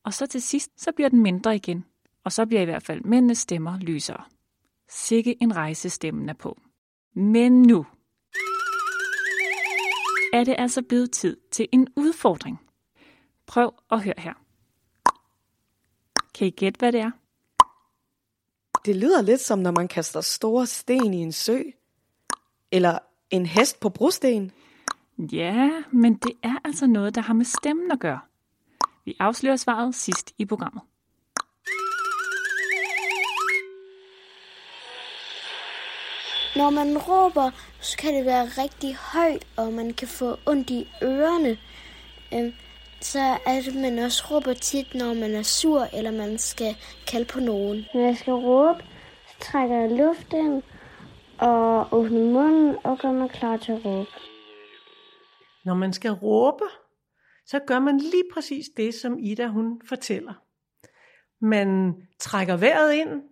og 0.04 0.14
så 0.14 0.26
til 0.26 0.42
sidst, 0.42 0.70
så 0.76 0.92
bliver 0.92 1.08
den 1.08 1.23
mindre 1.23 1.56
igen. 1.56 1.85
Og 2.28 2.32
så 2.32 2.47
bliver 2.47 2.62
i 2.62 2.64
hvert 2.64 2.82
fald 2.82 3.00
mændenes 3.04 3.38
stemmer 3.38 3.78
lysere. 3.78 4.25
Sikke 4.88 5.42
en 5.42 5.56
rejse 5.56 5.90
stemmen 5.90 6.28
er 6.28 6.35
på. 6.35 6.61
Men 7.14 7.62
nu 7.62 7.87
er 10.32 10.44
det 10.44 10.54
altså 10.58 10.82
blevet 10.82 11.11
tid 11.11 11.37
til 11.52 11.68
en 11.73 11.88
udfordring. 11.97 12.61
Prøv 13.47 13.75
at 13.90 14.04
høre 14.04 14.14
her. 14.18 14.35
Kan 16.35 16.47
I 16.47 16.50
gætte, 16.50 16.78
hvad 16.78 16.92
det 16.92 17.00
er? 17.00 17.11
Det 18.85 18.97
lyder 18.97 19.23
lidt 19.23 19.40
som, 19.40 19.58
når 19.58 19.70
man 19.70 19.88
kaster 19.88 20.20
store 20.20 20.66
sten 20.66 21.14
i 21.14 21.23
en 21.23 21.32
sø. 21.32 21.62
Eller 22.73 22.99
en 23.30 23.47
hest 23.47 23.80
på 23.80 23.88
brosten. 23.88 24.52
Ja, 25.18 25.82
men 25.92 26.14
det 26.14 26.32
er 26.42 26.56
altså 26.64 26.87
noget, 26.87 27.14
der 27.14 27.20
har 27.20 27.35
med 27.35 27.44
stemmen 27.44 27.92
at 27.92 28.00
gøre. 28.00 28.20
Vi 29.04 29.16
afslører 29.18 29.56
svaret 29.56 29.94
sidst 29.94 30.35
i 30.38 30.44
programmet. 30.44 30.82
Når 36.59 36.71
man 36.71 36.99
råber, 36.99 37.50
så 37.81 37.97
kan 37.97 38.15
det 38.15 38.25
være 38.25 38.45
rigtig 38.45 38.97
højt, 38.97 39.47
og 39.57 39.73
man 39.73 39.93
kan 39.93 40.09
få 40.09 40.37
ondt 40.47 40.71
i 40.71 40.88
ørerne. 41.03 41.59
Øhm, 42.35 42.53
så 43.00 43.19
er 43.47 43.61
det, 43.65 43.75
man 43.75 43.99
også 43.99 44.25
råber 44.31 44.55
tit, 44.55 44.95
når 44.95 45.15
man 45.15 45.35
er 45.35 45.43
sur, 45.43 45.83
eller 45.93 46.11
man 46.11 46.38
skal 46.38 46.77
kalde 47.11 47.25
på 47.25 47.41
nogen. 47.41 47.85
Når 47.95 48.00
jeg 48.00 48.17
skal 48.17 48.33
råbe, 48.33 48.83
så 49.29 49.35
trækker 49.41 49.77
jeg 49.77 49.91
luft 49.91 50.33
ind, 50.33 50.62
og 51.38 51.88
åbner 51.93 52.25
munden 52.25 52.77
og 52.85 52.99
gør 52.99 53.12
mig 53.12 53.31
klar 53.31 53.57
til 53.57 53.73
at 53.73 53.85
råbe. 53.85 54.11
Når 55.65 55.75
man 55.75 55.93
skal 55.93 56.11
råbe, 56.11 56.65
så 57.47 57.59
gør 57.67 57.79
man 57.79 57.99
lige 57.99 58.29
præcis 58.35 58.67
det, 58.77 58.95
som 58.95 59.19
Ida 59.19 59.47
hun 59.47 59.81
fortæller. 59.88 60.35
Man 61.41 61.95
trækker 62.21 62.57
vejret 62.57 62.95
ind, 62.95 63.23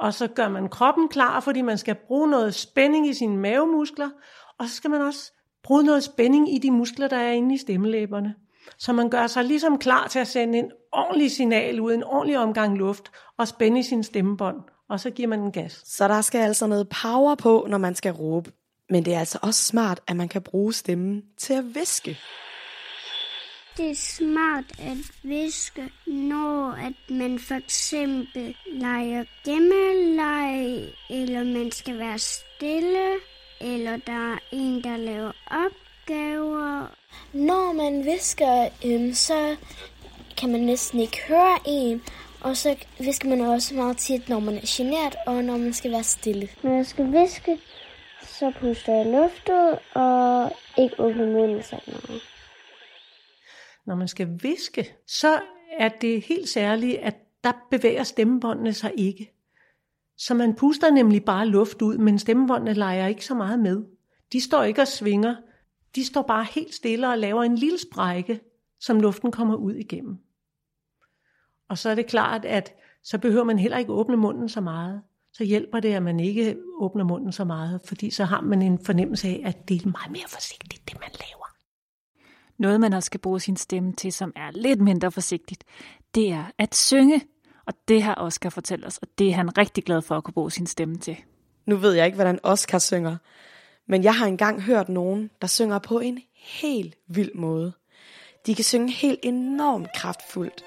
og 0.00 0.14
så 0.14 0.26
gør 0.26 0.48
man 0.48 0.68
kroppen 0.68 1.08
klar, 1.08 1.40
fordi 1.40 1.62
man 1.62 1.78
skal 1.78 1.94
bruge 1.94 2.30
noget 2.30 2.54
spænding 2.54 3.08
i 3.08 3.14
sine 3.14 3.36
mavemuskler, 3.36 4.10
og 4.58 4.68
så 4.68 4.74
skal 4.74 4.90
man 4.90 5.00
også 5.00 5.32
bruge 5.62 5.82
noget 5.82 6.04
spænding 6.04 6.54
i 6.54 6.58
de 6.58 6.70
muskler, 6.70 7.08
der 7.08 7.16
er 7.16 7.32
inde 7.32 7.54
i 7.54 7.58
stemmelæberne. 7.58 8.34
Så 8.78 8.92
man 8.92 9.10
gør 9.10 9.26
sig 9.26 9.44
ligesom 9.44 9.78
klar 9.78 10.06
til 10.08 10.18
at 10.18 10.28
sende 10.28 10.58
en 10.58 10.70
ordentlig 10.92 11.30
signal 11.30 11.80
ud, 11.80 11.94
en 11.94 12.04
ordentlig 12.04 12.38
omgang 12.38 12.78
luft, 12.78 13.10
og 13.38 13.48
spænde 13.48 13.80
i 13.80 13.82
sin 13.82 14.02
stemmebånd, 14.02 14.56
og 14.88 15.00
så 15.00 15.10
giver 15.10 15.28
man 15.28 15.40
en 15.40 15.52
gas. 15.52 15.82
Så 15.84 16.08
der 16.08 16.20
skal 16.20 16.38
altså 16.38 16.66
noget 16.66 16.88
power 17.02 17.34
på, 17.34 17.66
når 17.68 17.78
man 17.78 17.94
skal 17.94 18.12
råbe. 18.12 18.52
Men 18.90 19.04
det 19.04 19.14
er 19.14 19.18
altså 19.18 19.38
også 19.42 19.64
smart, 19.64 20.00
at 20.06 20.16
man 20.16 20.28
kan 20.28 20.42
bruge 20.42 20.72
stemmen 20.72 21.22
til 21.38 21.54
at 21.54 21.74
viske. 21.74 22.18
Det 23.80 23.90
er 23.90 23.94
smart 23.94 24.64
at 24.78 24.96
viske, 25.22 25.90
når 26.06 26.70
at 26.70 27.16
man 27.16 27.38
for 27.38 27.54
eksempel 27.54 28.56
leger 28.66 29.24
gemmeleg, 29.44 30.84
eller 31.10 31.44
man 31.44 31.72
skal 31.72 31.98
være 31.98 32.18
stille, 32.18 33.06
eller 33.60 33.96
der 33.96 34.32
er 34.32 34.38
en, 34.52 34.84
der 34.84 34.96
laver 34.96 35.32
opgaver. 35.46 36.86
Når 37.32 37.72
man 37.72 38.04
visker, 38.04 38.68
øhm, 38.84 39.14
så 39.14 39.56
kan 40.36 40.52
man 40.52 40.60
næsten 40.60 41.00
ikke 41.00 41.20
høre 41.28 41.58
en, 41.66 42.02
og 42.40 42.56
så 42.56 42.76
visker 42.98 43.28
man 43.28 43.40
også 43.40 43.74
meget 43.74 43.96
tit, 43.96 44.28
når 44.28 44.40
man 44.40 44.54
er 44.54 44.76
genert, 44.76 45.16
og 45.26 45.44
når 45.44 45.56
man 45.56 45.72
skal 45.72 45.90
være 45.90 46.04
stille. 46.04 46.48
Når 46.62 46.74
jeg 46.74 46.86
skal 46.86 47.12
viske, 47.12 47.58
så 48.22 48.52
puster 48.60 48.94
jeg 48.94 49.06
luft 49.06 49.48
ud 49.48 49.76
og 49.94 50.52
ikke 50.78 51.00
åbner 51.00 51.26
munden 51.26 51.62
så 51.62 51.76
meget. 51.86 52.29
Når 53.86 53.94
man 53.94 54.08
skal 54.08 54.38
viske, 54.42 54.94
så 55.06 55.40
er 55.78 55.88
det 55.88 56.22
helt 56.22 56.48
særligt, 56.48 56.98
at 56.98 57.16
der 57.44 57.52
bevæger 57.70 58.02
stemmebåndene 58.02 58.72
sig 58.72 58.92
ikke. 58.96 59.32
Så 60.16 60.34
man 60.34 60.54
puster 60.54 60.90
nemlig 60.90 61.24
bare 61.24 61.46
luft 61.46 61.82
ud, 61.82 61.98
men 61.98 62.18
stemmebåndene 62.18 62.72
leger 62.72 63.06
ikke 63.06 63.24
så 63.24 63.34
meget 63.34 63.58
med. 63.58 63.84
De 64.32 64.40
står 64.40 64.62
ikke 64.62 64.80
og 64.80 64.88
svinger. 64.88 65.36
De 65.94 66.04
står 66.04 66.22
bare 66.22 66.44
helt 66.44 66.74
stille 66.74 67.08
og 67.08 67.18
laver 67.18 67.42
en 67.42 67.54
lille 67.54 67.78
sprække, 67.78 68.40
som 68.80 69.00
luften 69.00 69.32
kommer 69.32 69.56
ud 69.56 69.74
igennem. 69.74 70.18
Og 71.68 71.78
så 71.78 71.90
er 71.90 71.94
det 71.94 72.06
klart, 72.06 72.44
at 72.44 72.74
så 73.02 73.18
behøver 73.18 73.44
man 73.44 73.58
heller 73.58 73.78
ikke 73.78 73.92
åbne 73.92 74.16
munden 74.16 74.48
så 74.48 74.60
meget. 74.60 75.02
Så 75.32 75.44
hjælper 75.44 75.80
det, 75.80 75.94
at 75.94 76.02
man 76.02 76.20
ikke 76.20 76.56
åbner 76.78 77.04
munden 77.04 77.32
så 77.32 77.44
meget, 77.44 77.80
fordi 77.84 78.10
så 78.10 78.24
har 78.24 78.40
man 78.40 78.62
en 78.62 78.84
fornemmelse 78.84 79.28
af, 79.28 79.42
at 79.44 79.68
det 79.68 79.82
er 79.82 79.88
meget 79.88 80.10
mere 80.10 80.28
forsigtigt, 80.28 80.88
det 80.88 81.00
man 81.00 81.10
laver. 81.10 81.49
Noget, 82.60 82.80
man 82.80 82.92
også 82.92 83.06
skal 83.06 83.20
bruge 83.20 83.40
sin 83.40 83.56
stemme 83.56 83.92
til, 83.92 84.12
som 84.12 84.32
er 84.36 84.50
lidt 84.50 84.80
mindre 84.80 85.10
forsigtigt, 85.10 85.64
det 86.14 86.32
er 86.32 86.44
at 86.58 86.74
synge. 86.74 87.22
Og 87.66 87.74
det 87.88 88.02
har 88.02 88.14
Oscar 88.14 88.50
fortalt 88.50 88.86
os, 88.86 88.98
og 88.98 89.08
det 89.18 89.28
er 89.28 89.34
han 89.34 89.58
rigtig 89.58 89.84
glad 89.84 90.02
for 90.02 90.16
at 90.16 90.24
kunne 90.24 90.34
bruge 90.34 90.50
sin 90.50 90.66
stemme 90.66 90.98
til. 90.98 91.16
Nu 91.66 91.76
ved 91.76 91.92
jeg 91.92 92.06
ikke, 92.06 92.14
hvordan 92.16 92.38
Oscar 92.42 92.78
synger, 92.78 93.16
men 93.88 94.04
jeg 94.04 94.14
har 94.14 94.26
engang 94.26 94.62
hørt 94.62 94.88
nogen, 94.88 95.30
der 95.40 95.46
synger 95.46 95.78
på 95.78 95.98
en 95.98 96.18
helt 96.34 96.94
vild 97.08 97.34
måde. 97.34 97.72
De 98.46 98.54
kan 98.54 98.64
synge 98.64 98.92
helt 98.92 99.20
enormt 99.22 99.88
kraftfuldt. 99.96 100.64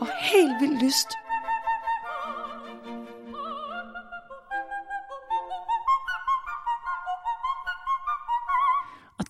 Og 0.00 0.08
helt 0.32 0.52
vildt 0.60 0.84
lyst. 0.84 1.08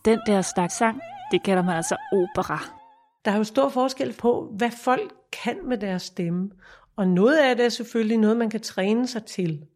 Den 0.05 0.19
der 0.27 0.43
slags 0.43 0.75
sang, 0.75 1.01
det 1.31 1.43
kalder 1.43 1.63
man 1.63 1.77
altså 1.77 1.97
opera. 2.13 2.59
Der 3.25 3.31
er 3.31 3.37
jo 3.37 3.45
stor 3.45 3.69
forskel 3.69 4.13
på, 4.13 4.53
hvad 4.57 4.71
folk 4.71 5.15
kan 5.45 5.57
med 5.69 5.79
deres 5.79 6.03
stemme. 6.03 6.51
Og 6.97 7.09
noget 7.09 7.37
af 7.37 7.57
det 7.57 7.65
er 7.65 7.69
selvfølgelig 7.69 8.19
noget, 8.19 8.37
man 8.37 8.51
kan 8.51 8.61
træne 8.61 9.07
sig 9.07 9.25
til. 9.25 9.67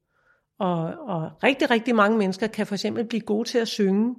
Og, 0.58 0.80
og 0.84 1.30
rigtig, 1.42 1.70
rigtig 1.70 1.94
mange 1.94 2.18
mennesker 2.18 2.46
kan 2.46 2.66
for 2.66 2.74
eksempel 2.74 3.04
blive 3.04 3.20
gode 3.20 3.48
til 3.48 3.58
at 3.58 3.68
synge. 3.68 4.16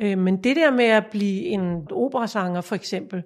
Øh, 0.00 0.18
men 0.18 0.44
det 0.44 0.56
der 0.56 0.70
med 0.70 0.84
at 0.84 1.06
blive 1.10 1.42
en 1.44 1.88
operasanger 1.90 2.60
for 2.60 2.74
eksempel, 2.74 3.22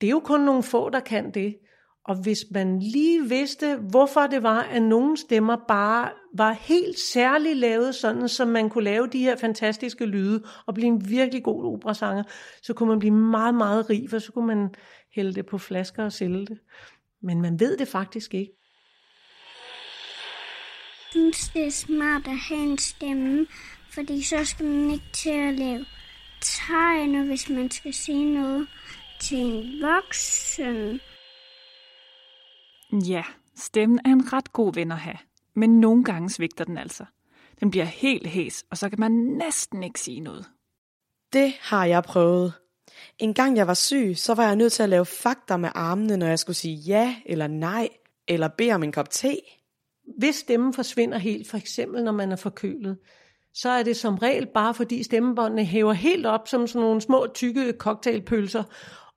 det 0.00 0.06
er 0.06 0.10
jo 0.10 0.20
kun 0.20 0.40
nogle 0.40 0.62
få, 0.62 0.90
der 0.90 1.00
kan 1.00 1.30
det. 1.30 1.56
Og 2.04 2.16
hvis 2.22 2.44
man 2.50 2.78
lige 2.78 3.28
vidste, 3.28 3.76
hvorfor 3.76 4.20
det 4.20 4.42
var, 4.42 4.62
at 4.62 4.82
nogle 4.82 5.16
stemmer 5.16 5.56
bare 5.68 6.10
var 6.34 6.52
helt 6.52 6.98
særligt 6.98 7.56
lavet, 7.56 7.94
sådan 7.94 8.28
så 8.28 8.44
man 8.44 8.70
kunne 8.70 8.84
lave 8.84 9.06
de 9.06 9.18
her 9.18 9.36
fantastiske 9.36 10.06
lyde 10.06 10.42
og 10.66 10.74
blive 10.74 10.86
en 10.86 11.10
virkelig 11.10 11.42
god 11.44 11.64
operasanger, 11.74 12.22
så 12.62 12.74
kunne 12.74 12.88
man 12.88 12.98
blive 12.98 13.14
meget, 13.14 13.54
meget 13.54 13.90
rig, 13.90 14.10
for 14.10 14.18
så 14.18 14.32
kunne 14.32 14.46
man 14.46 14.74
hælde 15.14 15.34
det 15.34 15.46
på 15.46 15.58
flasker 15.58 16.04
og 16.04 16.12
sælge 16.12 16.46
det. 16.46 16.58
Men 17.22 17.42
man 17.42 17.60
ved 17.60 17.76
det 17.76 17.88
faktisk 17.88 18.34
ikke. 18.34 18.52
Jeg 21.14 21.20
synes, 21.20 21.48
det 21.48 21.66
er 21.66 21.70
smart 21.70 22.26
at 22.26 22.38
have 22.38 22.62
en 22.62 22.78
stemme, 22.78 23.46
fordi 23.90 24.22
så 24.22 24.44
skal 24.44 24.66
man 24.66 24.90
ikke 24.90 25.10
til 25.12 25.30
at 25.30 25.54
lave 25.54 25.84
tegn, 26.40 27.26
hvis 27.26 27.48
man 27.48 27.70
skal 27.70 27.94
sige 27.94 28.34
noget 28.34 28.68
til 29.20 29.38
en 29.38 29.82
voksen. 29.82 31.00
Ja, 33.00 33.22
stemmen 33.56 34.00
er 34.04 34.10
en 34.10 34.32
ret 34.32 34.52
god 34.52 34.74
ven 34.74 34.92
at 34.92 34.98
have, 34.98 35.18
men 35.54 35.80
nogle 35.80 36.04
gange 36.04 36.30
svigter 36.30 36.64
den 36.64 36.78
altså. 36.78 37.04
Den 37.60 37.70
bliver 37.70 37.84
helt 37.84 38.26
hæs, 38.26 38.64
og 38.70 38.78
så 38.78 38.88
kan 38.88 39.00
man 39.00 39.12
næsten 39.12 39.82
ikke 39.82 40.00
sige 40.00 40.20
noget. 40.20 40.46
Det 41.32 41.54
har 41.60 41.84
jeg 41.84 42.02
prøvet. 42.02 42.52
En 43.18 43.34
gang 43.34 43.56
jeg 43.56 43.66
var 43.66 43.74
syg, 43.74 44.12
så 44.16 44.34
var 44.34 44.46
jeg 44.46 44.56
nødt 44.56 44.72
til 44.72 44.82
at 44.82 44.88
lave 44.88 45.06
fakter 45.06 45.56
med 45.56 45.70
armene, 45.74 46.16
når 46.16 46.26
jeg 46.26 46.38
skulle 46.38 46.56
sige 46.56 46.76
ja 46.76 47.16
eller 47.26 47.46
nej, 47.46 47.88
eller 48.28 48.48
bede 48.48 48.72
om 48.72 48.82
en 48.82 48.92
kop 48.92 49.10
te. 49.10 49.36
Hvis 50.18 50.36
stemmen 50.36 50.72
forsvinder 50.72 51.18
helt, 51.18 51.50
for 51.50 51.56
eksempel 51.56 52.04
når 52.04 52.12
man 52.12 52.32
er 52.32 52.36
forkølet, 52.36 52.98
så 53.54 53.68
er 53.68 53.82
det 53.82 53.96
som 53.96 54.14
regel 54.14 54.46
bare 54.46 54.74
fordi 54.74 55.02
stemmebåndene 55.02 55.64
hæver 55.64 55.92
helt 55.92 56.26
op 56.26 56.48
som 56.48 56.66
sådan 56.66 56.80
nogle 56.80 57.00
små 57.00 57.26
tykke 57.34 57.74
cocktailpølser, 57.78 58.62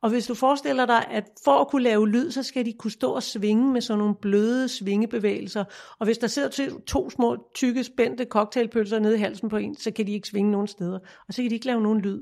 og 0.01 0.09
hvis 0.09 0.27
du 0.27 0.33
forestiller 0.33 0.85
dig, 0.85 1.05
at 1.11 1.23
for 1.43 1.61
at 1.61 1.67
kunne 1.67 1.83
lave 1.83 2.09
lyd, 2.09 2.31
så 2.31 2.43
skal 2.43 2.65
de 2.65 2.73
kunne 2.73 2.91
stå 2.91 3.11
og 3.11 3.23
svinge 3.23 3.73
med 3.73 3.81
sådan 3.81 3.99
nogle 3.99 4.15
bløde 4.21 4.67
svingebevægelser. 4.67 5.63
Og 5.99 6.05
hvis 6.05 6.17
der 6.17 6.27
sidder 6.27 6.79
to 6.87 7.09
små, 7.09 7.37
tykke, 7.55 7.83
spændte 7.83 8.25
cocktailpølser 8.25 8.99
nede 8.99 9.15
i 9.15 9.19
halsen 9.19 9.49
på 9.49 9.57
en, 9.57 9.75
så 9.75 9.91
kan 9.91 10.07
de 10.07 10.11
ikke 10.11 10.27
svinge 10.27 10.51
nogen 10.51 10.67
steder. 10.67 10.99
Og 11.27 11.33
så 11.33 11.41
kan 11.41 11.49
de 11.49 11.55
ikke 11.55 11.65
lave 11.65 11.81
nogen 11.81 12.01
lyd. 12.01 12.21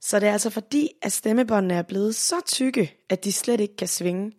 Så 0.00 0.20
det 0.20 0.28
er 0.28 0.32
altså 0.32 0.50
fordi, 0.50 0.88
at 1.02 1.12
stemmebåndene 1.12 1.74
er 1.74 1.82
blevet 1.82 2.14
så 2.14 2.36
tykke, 2.46 2.96
at 3.08 3.24
de 3.24 3.32
slet 3.32 3.60
ikke 3.60 3.76
kan 3.76 3.88
svinge. 3.88 4.32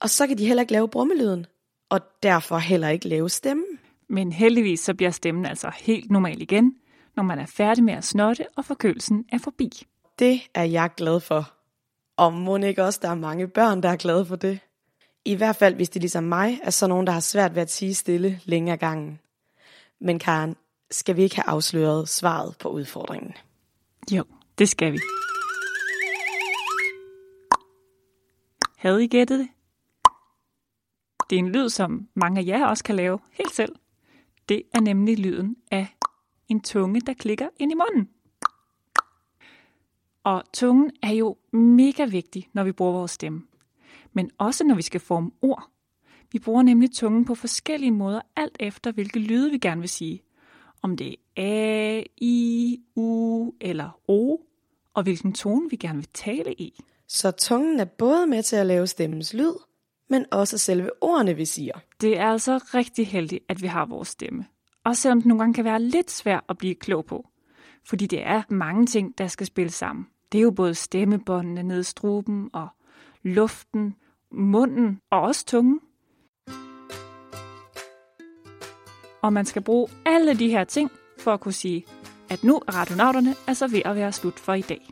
Og 0.00 0.10
så 0.10 0.26
kan 0.26 0.38
de 0.38 0.46
heller 0.46 0.60
ikke 0.60 0.72
lave 0.72 0.88
brummelyden, 0.88 1.46
og 1.88 2.00
derfor 2.22 2.58
heller 2.58 2.88
ikke 2.88 3.08
lave 3.08 3.30
stemmen. 3.30 3.78
Men 4.08 4.32
heldigvis 4.32 4.80
så 4.80 4.94
bliver 4.94 5.10
stemmen 5.10 5.46
altså 5.46 5.70
helt 5.76 6.10
normal 6.10 6.42
igen, 6.42 6.74
når 7.16 7.22
man 7.22 7.38
er 7.38 7.46
færdig 7.46 7.84
med 7.84 7.94
at 7.94 8.04
snotte, 8.04 8.46
og 8.56 8.64
forkølelsen 8.64 9.24
er 9.32 9.38
forbi. 9.38 9.86
Det 10.18 10.40
er 10.54 10.64
jeg 10.64 10.90
glad 10.96 11.20
for. 11.20 11.55
Og 12.16 12.32
må 12.32 12.56
ikke 12.56 12.84
også, 12.84 12.98
der 13.02 13.08
er 13.08 13.14
mange 13.14 13.48
børn, 13.48 13.82
der 13.82 13.88
er 13.88 13.96
glade 13.96 14.26
for 14.26 14.36
det. 14.36 14.58
I 15.24 15.34
hvert 15.34 15.56
fald, 15.56 15.74
hvis 15.74 15.88
de 15.88 15.98
ligesom 15.98 16.24
mig 16.24 16.60
er 16.62 16.70
så 16.70 16.86
nogen, 16.86 17.06
der 17.06 17.12
har 17.12 17.20
svært 17.20 17.54
ved 17.54 17.62
at 17.62 17.70
sige 17.70 17.94
stille 17.94 18.40
længe 18.44 18.72
ad 18.72 18.78
gangen. 18.78 19.20
Men 20.00 20.18
Karen, 20.18 20.56
skal 20.90 21.16
vi 21.16 21.22
ikke 21.22 21.36
have 21.36 21.48
afsløret 21.48 22.08
svaret 22.08 22.56
på 22.58 22.68
udfordringen? 22.68 23.34
Jo, 24.12 24.24
det 24.58 24.68
skal 24.68 24.92
vi. 24.92 24.98
Havde 28.76 29.04
I 29.04 29.06
gættet 29.06 29.38
det? 29.38 29.48
Det 31.30 31.36
er 31.36 31.40
en 31.40 31.48
lyd, 31.48 31.68
som 31.68 32.08
mange 32.14 32.40
af 32.40 32.46
jer 32.46 32.66
også 32.66 32.84
kan 32.84 32.96
lave 32.96 33.18
helt 33.32 33.54
selv. 33.54 33.76
Det 34.48 34.62
er 34.74 34.80
nemlig 34.80 35.18
lyden 35.18 35.56
af 35.70 35.86
en 36.48 36.60
tunge, 36.60 37.00
der 37.00 37.14
klikker 37.14 37.48
ind 37.58 37.72
i 37.72 37.74
munden. 37.74 38.15
Og 40.26 40.44
tungen 40.52 40.90
er 41.02 41.12
jo 41.12 41.36
mega 41.52 42.04
vigtig, 42.04 42.48
når 42.52 42.64
vi 42.64 42.72
bruger 42.72 42.92
vores 42.92 43.10
stemme. 43.10 43.42
Men 44.12 44.30
også 44.38 44.64
når 44.64 44.74
vi 44.74 44.82
skal 44.82 45.00
forme 45.00 45.30
ord. 45.42 45.70
Vi 46.32 46.38
bruger 46.38 46.62
nemlig 46.62 46.92
tungen 46.92 47.24
på 47.24 47.34
forskellige 47.34 47.90
måder, 47.90 48.20
alt 48.36 48.56
efter 48.60 48.92
hvilke 48.92 49.18
lyde 49.18 49.50
vi 49.50 49.58
gerne 49.58 49.80
vil 49.80 49.88
sige. 49.88 50.22
Om 50.82 50.96
det 50.96 51.16
er 51.36 51.98
A, 51.98 52.02
I, 52.16 52.78
U 52.96 53.52
eller 53.60 54.00
O, 54.08 54.36
og 54.94 55.02
hvilken 55.02 55.32
tone 55.32 55.70
vi 55.70 55.76
gerne 55.76 55.98
vil 55.98 56.08
tale 56.14 56.52
i. 56.52 56.80
Så 57.08 57.30
tungen 57.30 57.80
er 57.80 57.84
både 57.84 58.26
med 58.26 58.42
til 58.42 58.56
at 58.56 58.66
lave 58.66 58.86
stemmens 58.86 59.34
lyd, 59.34 59.54
men 60.08 60.24
også 60.32 60.58
selve 60.58 60.90
ordene, 61.00 61.34
vi 61.34 61.44
siger. 61.44 61.78
Det 62.00 62.18
er 62.18 62.26
altså 62.26 62.58
rigtig 62.74 63.06
heldigt, 63.06 63.44
at 63.48 63.62
vi 63.62 63.66
har 63.66 63.86
vores 63.86 64.08
stemme. 64.08 64.46
Også 64.84 65.02
selvom 65.02 65.18
det 65.18 65.26
nogle 65.26 65.40
gange 65.40 65.54
kan 65.54 65.64
være 65.64 65.82
lidt 65.82 66.10
svært 66.10 66.44
at 66.48 66.58
blive 66.58 66.74
klog 66.74 67.04
på. 67.04 67.28
Fordi 67.84 68.06
det 68.06 68.22
er 68.22 68.42
mange 68.48 68.86
ting, 68.86 69.18
der 69.18 69.26
skal 69.26 69.46
spille 69.46 69.72
sammen. 69.72 70.06
Det 70.32 70.38
er 70.38 70.42
jo 70.42 70.50
både 70.50 70.74
stemmebåndene 70.74 71.62
ned 71.62 71.80
i 71.80 71.82
struben 71.82 72.50
og 72.52 72.68
luften, 73.22 73.94
munden 74.32 75.00
og 75.10 75.20
også 75.20 75.46
tungen. 75.46 75.80
Og 79.22 79.32
man 79.32 79.44
skal 79.44 79.62
bruge 79.62 79.88
alle 80.06 80.34
de 80.34 80.48
her 80.48 80.64
ting 80.64 80.90
for 81.18 81.32
at 81.34 81.40
kunne 81.40 81.52
sige, 81.52 81.84
at 82.30 82.44
nu 82.44 82.56
er 82.68 82.76
radionauterne 82.76 83.34
altså 83.46 83.68
ved 83.68 83.82
at 83.84 83.96
være 83.96 84.12
slut 84.12 84.38
for 84.38 84.54
i 84.54 84.60
dag. 84.60 84.90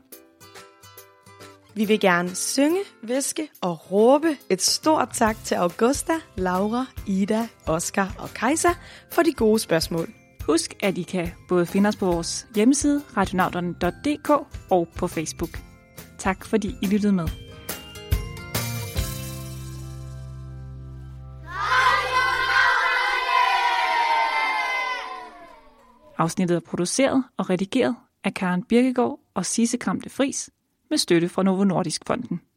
Vi 1.77 1.85
vil 1.85 2.01
gerne 2.01 2.35
synge, 2.35 2.81
viske 3.03 3.49
og 3.61 3.93
råbe 3.93 4.37
et 4.51 4.63
stort 4.63 5.09
tak 5.13 5.37
til 5.45 5.55
Augusta, 5.55 6.13
Laura, 6.37 6.87
Ida, 7.07 7.49
Oscar 7.67 8.15
og 8.19 8.29
Kajsa 8.29 8.69
for 9.13 9.23
de 9.23 9.33
gode 9.33 9.59
spørgsmål. 9.59 10.24
Husk, 10.47 10.75
at 10.83 10.99
I 10.99 11.03
kan 11.03 11.29
både 11.49 11.67
finde 11.67 11.89
os 11.89 11.97
på 11.97 12.07
vores 12.07 12.47
hjemmeside, 12.55 13.03
radionauterne.dk 13.17 14.31
og 14.71 14.89
på 14.97 15.07
Facebook. 15.07 15.59
Tak 16.19 16.45
fordi 16.45 16.75
I 16.83 16.87
lyttede 16.87 17.13
med. 17.13 17.29
Afsnittet 26.19 26.57
er 26.57 26.61
produceret 26.61 27.25
og 27.37 27.51
redigeret 27.51 27.97
af 28.25 28.35
Karen 28.35 28.65
Birkegaard 28.65 29.21
og 29.35 29.47
Sisse 29.47 29.77
Kramte 29.79 30.11
Fris 30.11 30.51
med 30.91 30.99
støtte 30.99 31.29
fra 31.29 31.43
Novo 31.43 31.65
Nordisk 31.65 32.03
Fonden. 32.07 32.41